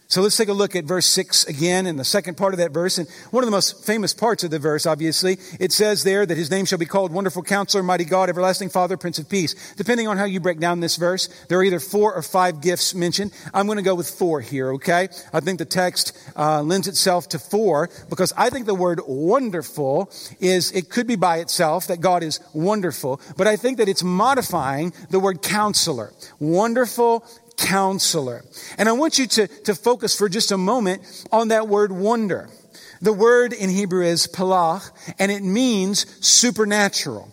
[0.07, 2.71] So let's take a look at verse 6 again in the second part of that
[2.71, 2.99] verse.
[2.99, 6.37] And one of the most famous parts of the verse, obviously, it says there that
[6.37, 9.73] his name shall be called Wonderful Counselor, Mighty God, Everlasting Father, Prince of Peace.
[9.77, 12.93] Depending on how you break down this verse, there are either four or five gifts
[12.93, 13.31] mentioned.
[13.51, 15.09] I'm going to go with four here, okay?
[15.33, 20.11] I think the text uh, lends itself to four because I think the word wonderful
[20.39, 24.03] is, it could be by itself that God is wonderful, but I think that it's
[24.03, 26.13] modifying the word counselor.
[26.39, 27.25] Wonderful
[27.57, 28.43] counselor.
[28.77, 32.49] And I want you to, to focus for just a moment on that word wonder.
[33.01, 34.89] The word in Hebrew is palach,
[35.19, 37.29] and it means supernatural.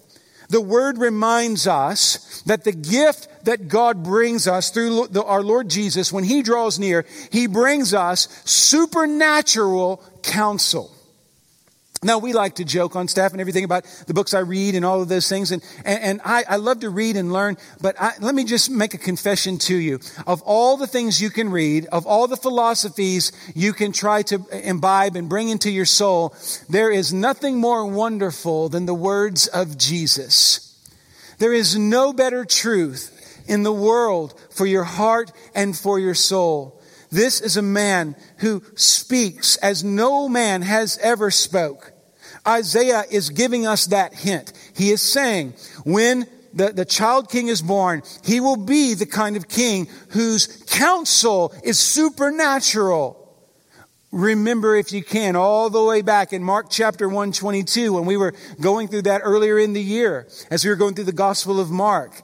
[0.49, 6.13] The word reminds us that the gift that God brings us through our Lord Jesus,
[6.13, 10.91] when He draws near, He brings us supernatural counsel.
[12.05, 14.85] Now, we like to joke on staff and everything about the books I read and
[14.85, 15.53] all of those things.
[15.53, 18.73] And, and, and I, I, love to read and learn, but I, let me just
[18.73, 20.01] make a confession to you.
[20.27, 24.45] Of all the things you can read, of all the philosophies you can try to
[24.51, 26.35] imbibe and bring into your soul,
[26.69, 30.77] there is nothing more wonderful than the words of Jesus.
[31.39, 36.83] There is no better truth in the world for your heart and for your soul.
[37.13, 41.92] This is a man who speaks as no man has ever spoke.
[42.47, 44.53] Isaiah is giving us that hint.
[44.75, 49.37] He is saying, when the, the child king is born, he will be the kind
[49.37, 53.19] of king whose counsel is supernatural.
[54.11, 58.35] Remember, if you can, all the way back in Mark chapter 122, when we were
[58.61, 61.71] going through that earlier in the year, as we were going through the Gospel of
[61.71, 62.21] Mark.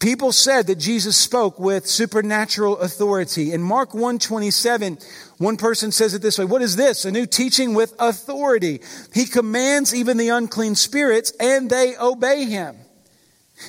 [0.00, 3.52] People said that Jesus spoke with supernatural authority.
[3.52, 4.98] In Mark 127,
[5.36, 7.04] one person says it this way, what is this?
[7.04, 8.80] A new teaching with authority.
[9.12, 12.76] He commands even the unclean spirits and they obey him.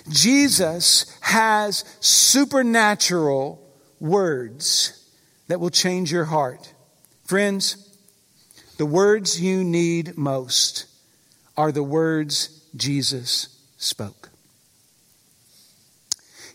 [0.10, 3.62] Jesus has supernatural
[4.00, 5.06] words
[5.50, 6.74] that will change your heart.
[7.26, 7.76] Friends,
[8.78, 10.86] the words you need most
[11.58, 14.31] are the words Jesus spoke.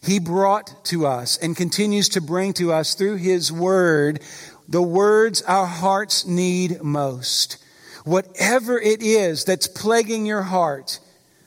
[0.06, 4.20] He brought to us and continues to bring to us through His Word
[4.68, 7.58] the words our hearts need most.
[8.04, 11.00] Whatever it is that's plaguing your heart,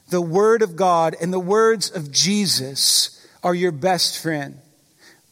[0.09, 4.59] the Word of God and the words of Jesus are your best friend.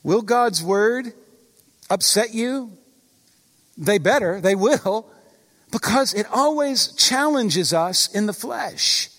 [0.03, 1.11] Will God's Word
[1.89, 2.71] upset you?
[3.77, 5.05] They better, they will,
[5.69, 9.09] because it always challenges us in the flesh.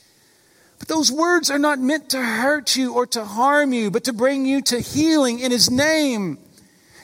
[0.78, 4.12] But those words are not meant to hurt you or to harm you, but to
[4.12, 6.38] bring you to healing in His name.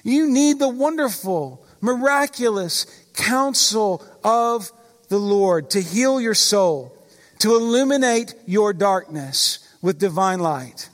[0.03, 4.71] You need the wonderful, miraculous counsel of
[5.09, 6.97] the Lord to heal your soul,
[7.41, 10.89] to illuminate your darkness with divine light.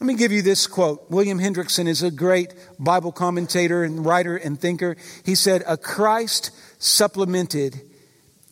[0.00, 1.10] Let me give you this quote.
[1.10, 4.96] William Hendriksen is a great Bible commentator and writer and thinker.
[5.26, 7.78] He said, A Christ supplemented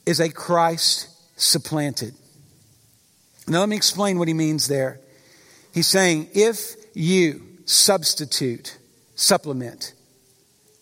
[0.04, 1.08] is a Christ
[1.40, 2.14] supplanted.
[3.48, 5.00] Now, let me explain what he means there.
[5.72, 8.76] He's saying if you substitute,
[9.14, 9.94] supplement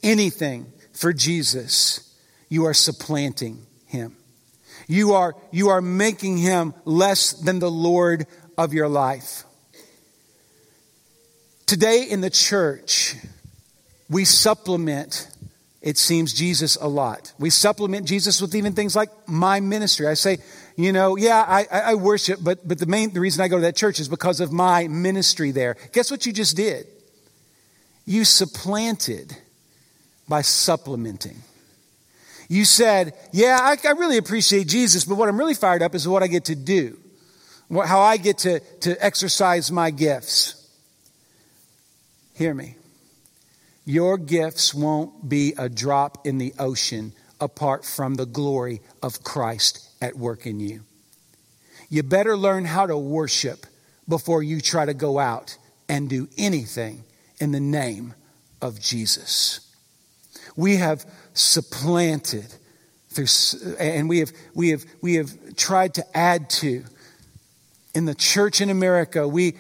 [0.02, 2.14] anything for Jesus,
[2.48, 4.16] you are supplanting him.
[4.88, 8.26] You are, you are making him less than the Lord
[8.58, 9.44] of your life.
[11.66, 13.16] Today in the church,
[14.08, 15.28] we supplement
[15.86, 17.32] it seems Jesus a lot.
[17.38, 20.08] We supplement Jesus with even things like my ministry.
[20.08, 20.38] I say,
[20.76, 23.62] you know, yeah, I, I worship, but, but the main the reason I go to
[23.62, 25.76] that church is because of my ministry there.
[25.92, 26.86] Guess what you just did?
[28.04, 29.34] You supplanted
[30.28, 31.38] by supplementing.
[32.48, 36.06] You said, yeah, I, I really appreciate Jesus, but what I'm really fired up is
[36.06, 36.98] what I get to do,
[37.68, 40.62] what, how I get to, to exercise my gifts.
[42.34, 42.76] Hear me.
[43.86, 49.85] Your gifts won't be a drop in the ocean apart from the glory of Christ
[50.00, 50.82] at work in you.
[51.88, 53.66] You better learn how to worship
[54.08, 55.56] before you try to go out
[55.88, 57.04] and do anything
[57.40, 58.14] in the name
[58.60, 59.60] of Jesus.
[60.56, 61.04] We have
[61.34, 62.46] supplanted
[63.10, 66.84] through, and we have, we have, we have tried to add to.
[67.94, 69.56] In the church in America, we,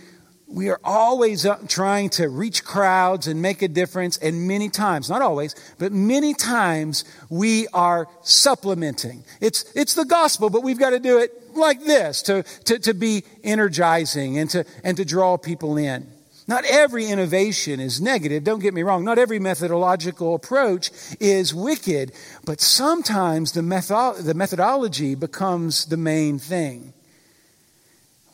[0.56, 4.16] we are always uh, trying to reach crowds and make a difference.
[4.16, 9.22] And many times, not always, but many times we are supplementing.
[9.42, 12.94] It's, it's the gospel, but we've got to do it like this to, to, to
[12.94, 16.10] be energizing and to, and to draw people in.
[16.48, 18.42] Not every innovation is negative.
[18.42, 19.04] Don't get me wrong.
[19.04, 20.90] Not every methodological approach
[21.20, 22.12] is wicked,
[22.46, 26.94] but sometimes the, method, the methodology becomes the main thing.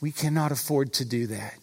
[0.00, 1.54] We cannot afford to do that.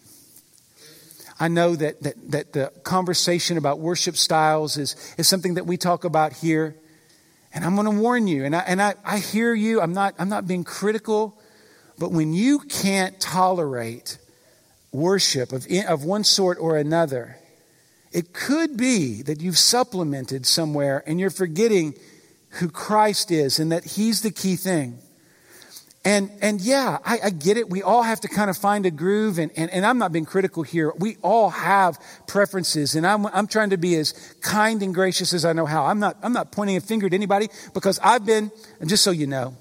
[1.40, 5.78] I know that, that, that the conversation about worship styles is, is something that we
[5.78, 6.76] talk about here.
[7.54, 10.14] And I'm going to warn you, and I, and I, I hear you, I'm not,
[10.18, 11.40] I'm not being critical,
[11.98, 14.18] but when you can't tolerate
[14.92, 17.38] worship of, of one sort or another,
[18.12, 21.94] it could be that you've supplemented somewhere and you're forgetting
[22.50, 24.98] who Christ is and that He's the key thing.
[26.02, 27.68] And, and yeah, I, I, get it.
[27.68, 29.38] We all have to kind of find a groove.
[29.38, 30.92] And, and, and I'm not being critical here.
[30.98, 32.94] We all have preferences.
[32.94, 35.84] And I'm, I'm trying to be as kind and gracious as I know how.
[35.84, 39.10] I'm not, I'm not pointing a finger at anybody because I've been, and just so
[39.10, 39.54] you know,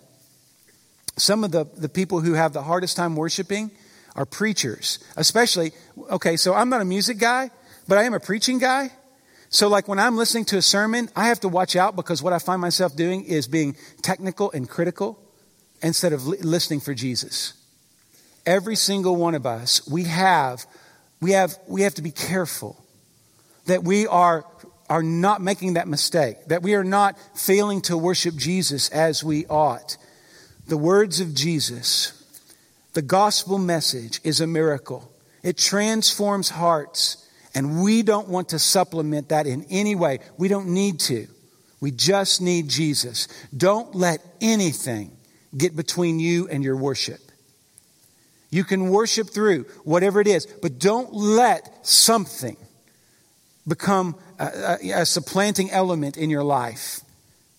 [1.18, 3.72] some of the, the people who have the hardest time worshiping
[4.16, 5.00] are preachers.
[5.18, 5.74] Especially,
[6.10, 7.52] okay, so I'm not a music guy,
[7.86, 8.92] but I am a preaching guy.
[9.50, 12.32] So, like when I'm listening to a sermon, I have to watch out because what
[12.32, 15.20] I find myself doing is being technical and critical
[15.82, 17.54] instead of listening for Jesus.
[18.46, 20.66] Every single one of us, we have,
[21.22, 22.84] we have, we have to be careful
[23.66, 24.46] that we are,
[24.90, 29.46] are not making that mistake, that we are not failing to worship Jesus as we
[29.48, 29.98] ought.
[30.68, 32.14] The words of Jesus
[32.94, 35.12] The gospel message is a miracle.
[35.44, 40.20] It transforms hearts, and we don't want to supplement that in any way.
[40.38, 41.28] We don't need to.
[41.80, 43.28] We just need Jesus.
[43.56, 45.12] Don't let anything
[45.56, 47.20] get between you and your worship.
[48.52, 52.58] You can worship through whatever it is, but don't let something
[53.68, 57.02] become a, a, a, supplanting element in your life.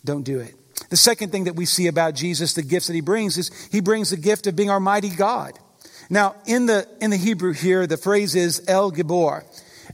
[0.04, 0.54] Don't do it.
[0.88, 3.80] The second thing that we see about Jesus, the gifts that he brings, is he
[3.80, 5.52] brings the gift of being our mighty God.
[6.08, 9.44] Now, in the, in the Hebrew here, the phrase is El Gibor.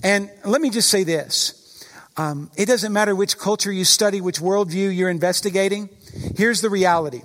[0.02, 1.84] And let me just say this.
[2.16, 5.90] Um, it doesn't matter which culture you study, which worldview you're investigating.
[6.36, 7.20] Here's the reality.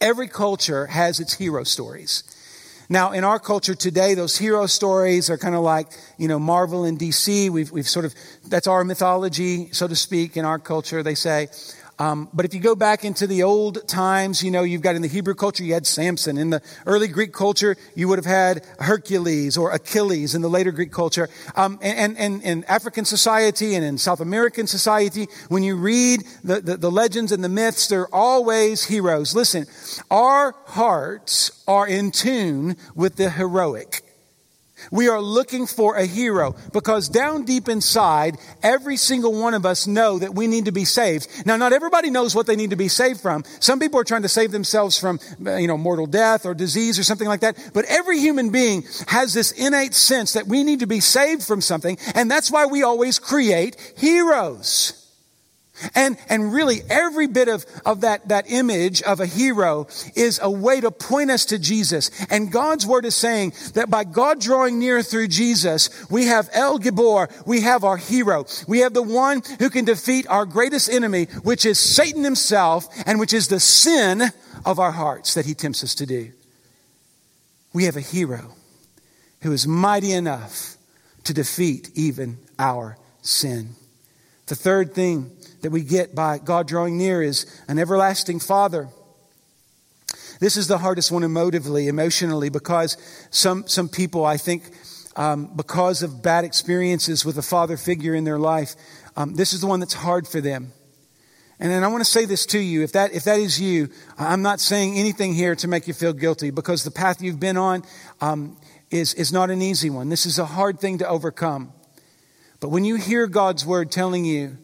[0.00, 2.22] Every culture has its hero stories.
[2.88, 5.88] Now, in our culture today, those hero stories are kind of like,
[6.18, 7.50] you know, Marvel and DC.
[7.50, 8.14] We've, we've sort of,
[8.46, 11.02] that's our mythology, so to speak, in our culture.
[11.02, 11.48] They say,
[11.98, 15.02] um, but if you go back into the old times, you know, you've got in
[15.02, 16.36] the Hebrew culture, you had Samson.
[16.36, 20.72] In the early Greek culture, you would have had Hercules or Achilles in the later
[20.72, 21.30] Greek culture.
[21.54, 26.60] Um, and, and, in African society and in South American society, when you read the,
[26.60, 29.34] the, the legends and the myths, they're always heroes.
[29.34, 29.66] Listen,
[30.10, 34.05] our hearts are in tune with the heroic.
[34.90, 39.86] We are looking for a hero because down deep inside, every single one of us
[39.86, 41.28] know that we need to be saved.
[41.46, 43.44] Now, not everybody knows what they need to be saved from.
[43.60, 46.98] Some people are trying to save themselves from, uh, you know, mortal death or disease
[46.98, 47.56] or something like that.
[47.72, 51.60] But every human being has this innate sense that we need to be saved from
[51.60, 51.98] something.
[52.14, 55.05] And that's why we always create heroes.
[55.94, 60.50] And, and really every bit of, of that, that image of a hero is a
[60.50, 62.10] way to point us to Jesus.
[62.30, 66.78] And God's word is saying that by God drawing near through Jesus, we have El
[66.78, 68.46] Gibor, we have our hero.
[68.66, 73.20] We have the one who can defeat our greatest enemy, which is Satan himself, and
[73.20, 74.22] which is the sin
[74.64, 76.32] of our hearts that he tempts us to do.
[77.72, 78.52] We have a hero
[79.42, 80.76] who is mighty enough
[81.24, 83.70] to defeat even our sin.
[84.46, 88.88] The third thing that we get by God drawing near is an everlasting Father.
[90.38, 92.96] This is the hardest one emotively, emotionally, because
[93.30, 94.64] some, some people, I think,
[95.16, 98.74] um, because of bad experiences with a father figure in their life,
[99.16, 100.72] um, this is the one that's hard for them.
[101.58, 102.82] And then I want to say this to you.
[102.82, 103.88] If that, if that is you,
[104.18, 107.56] I'm not saying anything here to make you feel guilty because the path you've been
[107.56, 107.82] on
[108.20, 108.58] um,
[108.90, 110.10] is, is not an easy one.
[110.10, 111.72] This is a hard thing to overcome.
[112.60, 114.58] But when you hear God's word telling you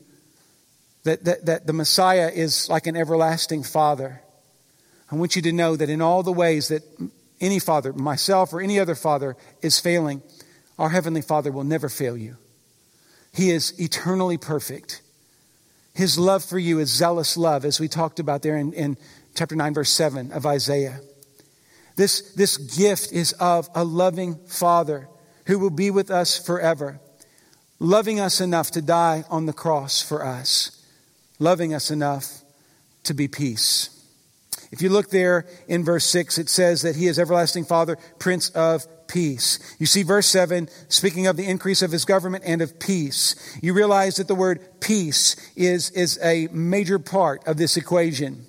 [1.05, 4.22] that, that, that the Messiah is like an everlasting father.
[5.11, 6.82] I want you to know that in all the ways that
[7.40, 10.22] any father, myself or any other father, is failing,
[10.78, 12.36] our Heavenly Father will never fail you.
[13.32, 15.03] He is eternally perfect.
[15.94, 18.96] His love for you is zealous love, as we talked about there in, in
[19.34, 21.00] chapter 9, verse 7 of Isaiah.
[21.96, 25.09] This, this gift is of a loving Father
[25.46, 27.00] who will be with us forever,
[27.78, 30.82] loving us enough to die on the cross for us
[31.43, 32.43] loving us enough
[33.05, 33.90] to be peace.
[34.70, 38.49] If you look there in verse 6, it says that he is everlasting Father, Prince
[38.51, 39.59] of Peace.
[39.78, 43.59] You see verse 7, speaking of the increase of his government and of peace.
[43.61, 48.47] You realize that the word peace is, is a major part of this equation.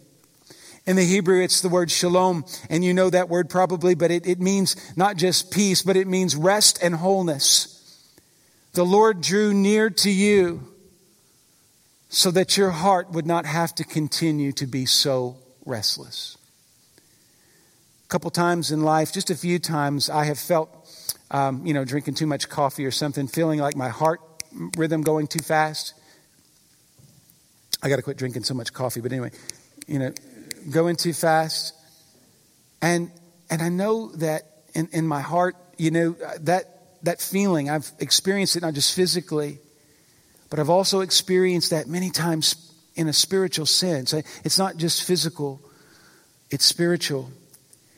[0.86, 4.28] In the Hebrew, it's the word shalom, and you know that word probably, but it,
[4.28, 7.70] it means not just peace, but it means rest and wholeness.
[8.74, 10.72] The Lord drew near to you
[12.14, 15.36] so that your heart would not have to continue to be so
[15.66, 16.38] restless.
[18.05, 20.70] A couple times in life, just a few times, I have felt,
[21.32, 24.22] um, you know, drinking too much coffee or something, feeling like my heart
[24.78, 25.95] rhythm going too fast.
[27.82, 29.32] I got to quit drinking so much coffee, but anyway,
[29.88, 30.14] you know,
[30.70, 31.74] going too fast.
[32.80, 33.09] And,
[33.49, 34.43] and I know that
[34.76, 36.66] in, in my heart, you know, that,
[37.01, 39.57] that feeling, I've experienced it not just physically,
[40.54, 44.14] but I've also experienced that many times in a spiritual sense.
[44.14, 45.60] It's not just physical,
[46.51, 47.32] it's spiritual.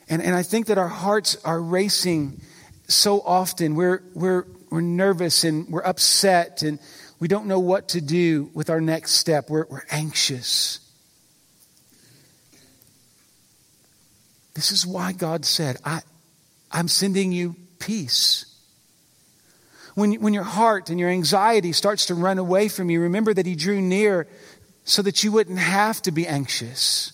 [0.08, 2.40] And, and I think that our hearts are racing
[2.88, 3.74] so often.
[3.74, 6.78] We're, we're, we're nervous and we're upset and
[7.20, 9.50] we don't know what to do with our next step.
[9.50, 10.80] We're, we're anxious.
[14.54, 16.00] This is why God said, I,
[16.72, 18.55] I'm sending you peace.
[19.96, 23.46] When, when your heart and your anxiety starts to run away from you, remember that
[23.46, 24.28] He drew near
[24.84, 27.12] so that you wouldn't have to be anxious.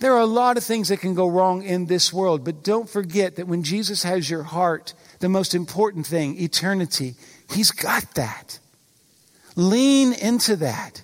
[0.00, 2.88] There are a lot of things that can go wrong in this world, but don't
[2.88, 7.14] forget that when Jesus has your heart, the most important thing, eternity,
[7.48, 8.58] He's got that.
[9.54, 11.00] Lean into that.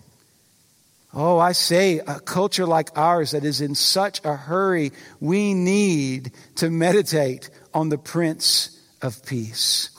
[1.14, 6.32] Oh, I say, a culture like ours that is in such a hurry, we need
[6.56, 9.90] to meditate on the Prince of Peace.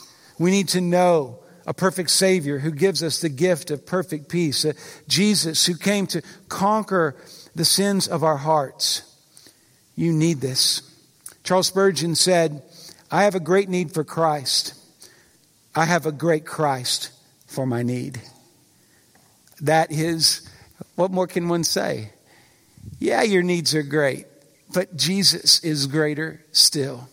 [0.42, 1.38] We need to know
[1.68, 4.74] a perfect Savior who gives us the gift of perfect peace, a
[5.08, 7.16] Jesus who came to conquer
[7.54, 9.04] the sins of our hearts.
[9.96, 10.82] You need this.
[11.44, 12.64] Charles Spurgeon said,
[13.12, 14.74] I have a great need for Christ.
[15.76, 17.12] I have a great Christ
[17.46, 18.20] for my need.
[19.62, 20.50] That is,
[20.96, 22.14] what more can one say?
[22.98, 24.26] Yeah, your needs are great,
[24.74, 27.10] but Jesus is greater still.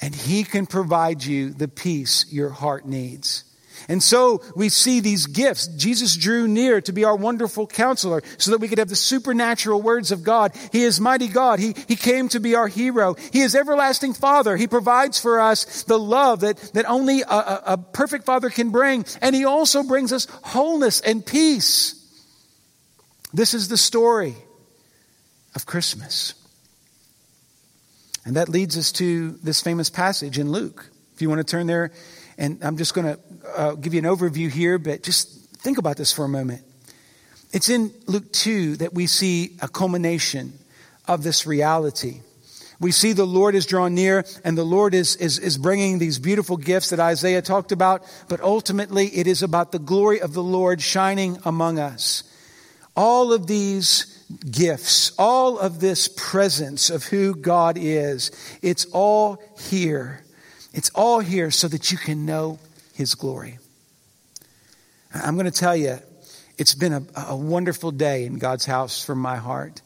[0.00, 3.44] And He can provide you the peace your heart needs.
[3.88, 5.68] And so we see these gifts.
[5.68, 9.80] Jesus drew near to be our wonderful counselor so that we could have the supernatural
[9.80, 10.52] words of God.
[10.72, 11.60] He is mighty God.
[11.60, 13.14] He, he came to be our hero.
[13.32, 14.56] He is everlasting Father.
[14.56, 18.70] He provides for us the love that, that only a, a, a perfect Father can
[18.70, 19.04] bring.
[19.22, 21.94] And He also brings us wholeness and peace.
[23.32, 24.34] This is the story
[25.54, 26.34] of Christmas.
[28.26, 30.90] And that leads us to this famous passage in Luke.
[31.14, 31.92] If you want to turn there,
[32.36, 33.20] and I'm just going to
[33.56, 36.62] uh, give you an overview here, but just think about this for a moment.
[37.52, 40.58] It's in Luke 2 that we see a culmination
[41.06, 42.20] of this reality.
[42.80, 46.18] We see the Lord is drawn near and the Lord is, is, is bringing these
[46.18, 50.42] beautiful gifts that Isaiah talked about, but ultimately it is about the glory of the
[50.42, 52.24] Lord shining among us.
[52.96, 54.15] All of these
[54.50, 58.30] gifts, all of this presence of who God is,
[58.62, 60.24] it's all here.
[60.72, 62.58] It's all here so that you can know
[62.94, 63.58] his glory.
[65.14, 65.98] I'm going to tell you,
[66.58, 69.80] it's been a, a wonderful day in God's house from my heart.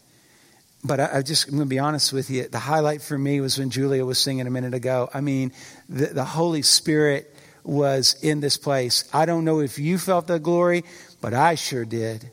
[0.83, 2.49] But I, I, just, I'm going to be honest with you.
[2.49, 5.11] The highlight for me was when Julia was singing a minute ago.
[5.13, 5.53] I mean,
[5.89, 9.09] the, the Holy Spirit was in this place.
[9.13, 10.85] I don't know if you felt the glory,
[11.21, 12.31] but I sure did.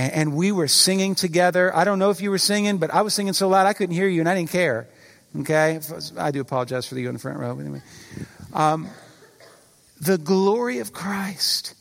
[0.00, 1.74] And, we were singing together.
[1.74, 3.94] I don't know if you were singing, but I was singing so loud I couldn't
[3.94, 4.88] hear you and I didn't care.
[5.40, 5.80] Okay?
[6.16, 7.58] I do apologize for you in the front row.
[7.58, 7.82] Anyway.
[8.54, 8.88] Um,
[10.00, 11.74] the glory of Christ.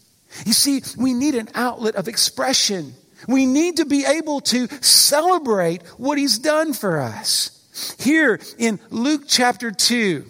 [0.45, 2.93] You see, we need an outlet of expression.
[3.27, 7.55] We need to be able to celebrate what he's done for us.
[7.99, 10.25] Here in Luke chapter 2,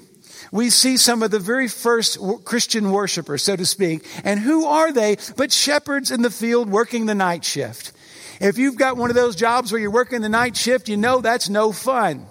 [0.52, 4.06] we see some of the very first Christian worshipers, so to speak.
[4.24, 7.94] And who are they but shepherds in the field working the night shift?
[8.40, 11.22] If you've got one of those jobs where you're working the night shift, you know
[11.22, 12.26] that's no fun.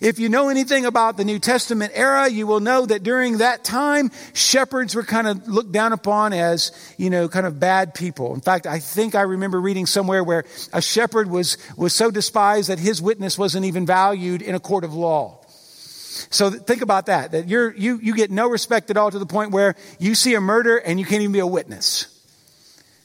[0.00, 3.64] If you know anything about the New Testament era, you will know that during that
[3.64, 8.34] time, shepherds were kind of looked down upon as, you know, kind of bad people.
[8.34, 12.68] In fact, I think I remember reading somewhere where a shepherd was, was so despised
[12.70, 15.43] that his witness wasn't even valued in a court of law.
[16.30, 19.26] So think about that, that you're, you, you get no respect at all to the
[19.26, 22.10] point where you see a murder and you can't even be a witness.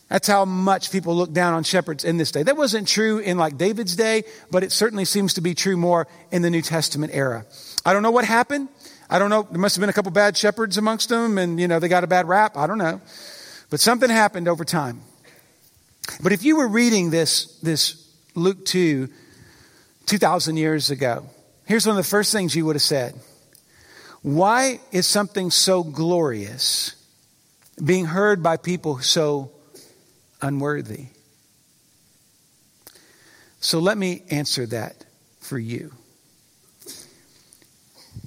[0.09, 2.43] That's how much people look down on shepherds in this day.
[2.43, 6.07] That wasn't true in like David's day, but it certainly seems to be true more
[6.31, 7.45] in the New Testament era.
[7.85, 8.69] I don't know what happened.
[9.09, 9.43] I don't know.
[9.43, 12.03] There must have been a couple bad shepherds amongst them and, you know, they got
[12.03, 12.57] a bad rap.
[12.57, 13.01] I don't know.
[13.69, 15.01] But something happened over time.
[16.21, 19.09] But if you were reading this, this Luke 2,
[20.07, 21.25] 2,000 years ago,
[21.69, 23.13] here's one of the first things you would have said.
[24.23, 26.95] Why is something so glorious
[27.81, 29.51] being heard by people so
[30.41, 31.05] unworthy?
[33.61, 35.05] So let me answer that
[35.39, 35.93] for you.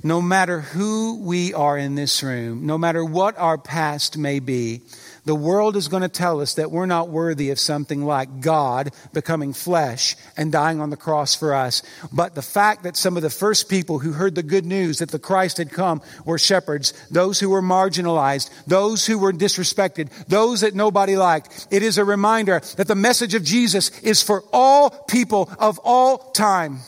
[0.04, 4.82] No matter who we are in this room, no matter what our past may be,
[5.24, 8.90] the world is going to tell us that we're not worthy of something like God
[9.12, 11.82] becoming flesh and dying on the cross for us.
[12.12, 15.10] But the fact that some of the first people who heard the good news that
[15.10, 20.62] the Christ had come were shepherds, those who were marginalized, those who were disrespected, those
[20.62, 24.90] that nobody liked, it is a reminder that the message of Jesus is for all
[24.90, 26.80] people of all time.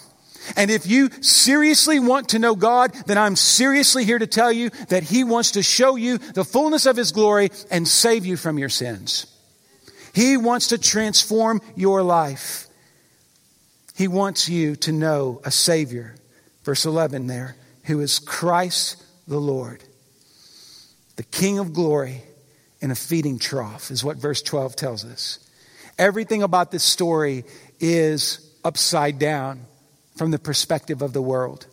[0.56, 4.70] And if you seriously want to know God, then I'm seriously here to tell you
[4.88, 8.58] that He wants to show you the fullness of His glory and save you from
[8.58, 9.26] your sins.
[10.14, 12.66] He wants to transform your life.
[13.96, 16.14] He wants you to know a Savior.
[16.62, 19.82] Verse 11 there, who is Christ the Lord,
[21.16, 22.22] the King of glory
[22.80, 25.38] in a feeding trough, is what verse 12 tells us.
[25.98, 27.44] Everything about this story
[27.78, 29.60] is upside down
[30.16, 31.66] from the perspective of the world.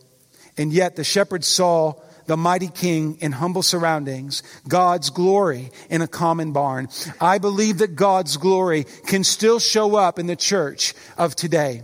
[0.56, 1.94] And yet the shepherds saw
[2.26, 6.88] the mighty king in humble surroundings, God's glory in a common barn.
[7.20, 11.82] I believe that God's glory can still show up in the church of today.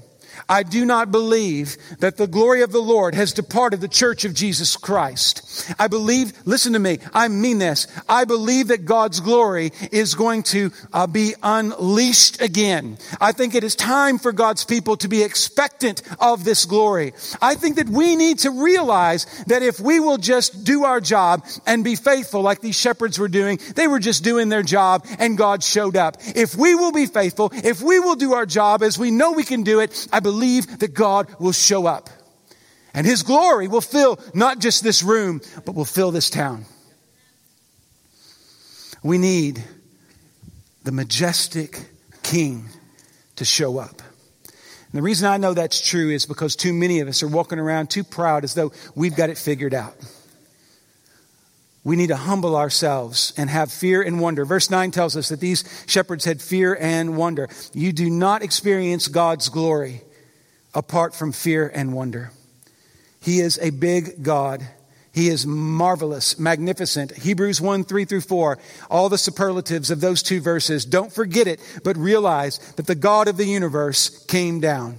[0.48, 4.34] I do not believe that the glory of the Lord has departed the church of
[4.34, 5.74] Jesus Christ.
[5.78, 7.86] I believe, listen to me, I mean this.
[8.08, 12.96] I believe that God's glory is going to uh, be unleashed again.
[13.20, 17.12] I think it is time for God's people to be expectant of this glory.
[17.42, 21.44] I think that we need to realize that if we will just do our job
[21.66, 25.36] and be faithful like these shepherds were doing, they were just doing their job and
[25.36, 26.16] God showed up.
[26.34, 29.44] If we will be faithful, if we will do our job as we know we
[29.44, 32.08] can do it, I believe that God will show up.
[32.94, 36.64] And His glory will fill not just this room, but will fill this town.
[39.02, 39.62] We need
[40.84, 41.80] the majestic
[42.22, 42.68] King
[43.36, 44.00] to show up.
[44.46, 47.58] And the reason I know that's true is because too many of us are walking
[47.58, 49.94] around too proud as though we've got it figured out.
[51.82, 54.44] We need to humble ourselves and have fear and wonder.
[54.44, 57.48] Verse 9 tells us that these shepherds had fear and wonder.
[57.72, 60.02] You do not experience God's glory
[60.74, 62.30] apart from fear and wonder.
[63.20, 64.66] He is a big God.
[65.12, 67.16] He is marvelous, magnificent.
[67.16, 68.58] Hebrews 1 3 through 4,
[68.90, 70.84] all the superlatives of those two verses.
[70.84, 74.98] Don't forget it, but realize that the God of the universe came down.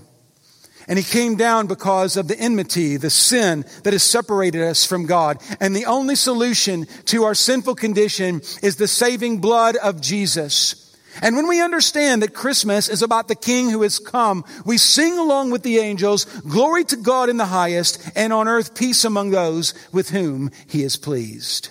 [0.89, 5.05] And he came down because of the enmity, the sin that has separated us from
[5.05, 5.37] God.
[5.59, 10.88] And the only solution to our sinful condition is the saving blood of Jesus.
[11.21, 15.17] And when we understand that Christmas is about the King who has come, we sing
[15.17, 19.31] along with the angels, glory to God in the highest, and on earth peace among
[19.31, 21.69] those with whom he is pleased.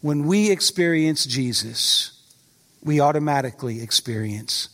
[0.00, 2.12] When we experience Jesus,
[2.84, 4.68] we automatically experience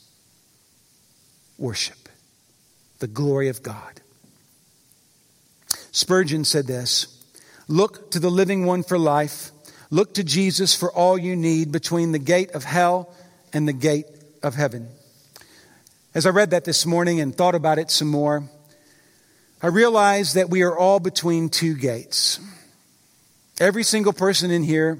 [1.56, 2.08] worship
[2.98, 4.00] the glory of God.
[5.92, 7.22] Spurgeon said this
[7.68, 9.50] Look to the living one for life.
[9.90, 13.14] Look to Jesus for all you need between the gate of hell
[13.54, 14.06] and the gate
[14.42, 14.88] of heaven.
[16.14, 18.48] As I read that this morning and thought about it some more,
[19.62, 22.38] I realized that we are all between two gates.
[23.58, 24.98] Every single person in here,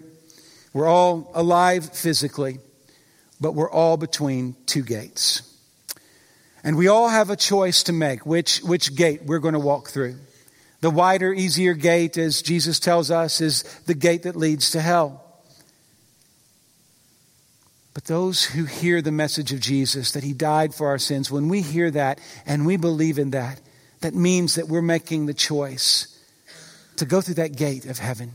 [0.72, 2.58] we're all alive physically,
[3.40, 5.42] but we're all between two gates.
[6.62, 9.90] And we all have a choice to make which, which gate we're going to walk
[9.90, 10.16] through.
[10.80, 15.23] The wider, easier gate, as Jesus tells us, is the gate that leads to hell.
[17.94, 21.48] But those who hear the message of Jesus, that he died for our sins, when
[21.48, 23.60] we hear that and we believe in that,
[24.00, 26.10] that means that we're making the choice
[26.96, 28.32] to go through that gate of heaven.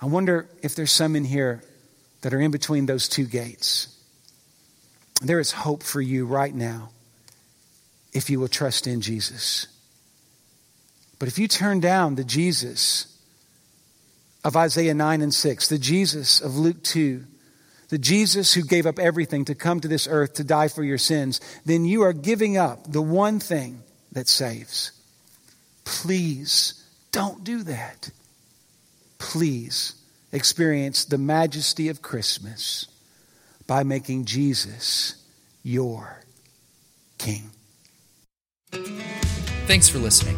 [0.00, 1.62] I wonder if there's some in here
[2.20, 3.88] that are in between those two gates.
[5.20, 6.90] There is hope for you right now
[8.12, 9.66] if you will trust in Jesus.
[11.18, 13.18] But if you turn down the Jesus
[14.44, 17.24] of Isaiah 9 and 6, the Jesus of Luke 2,
[17.94, 20.98] the Jesus who gave up everything to come to this earth to die for your
[20.98, 24.90] sins, then you are giving up the one thing that saves.
[25.84, 28.10] Please don't do that.
[29.18, 29.94] Please
[30.32, 32.88] experience the majesty of Christmas
[33.68, 35.14] by making Jesus
[35.62, 36.24] your
[37.16, 37.48] King.
[39.68, 40.36] Thanks for listening.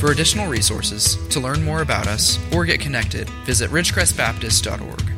[0.00, 5.11] For additional resources, to learn more about us, or get connected, visit ridgecrestbaptist.org.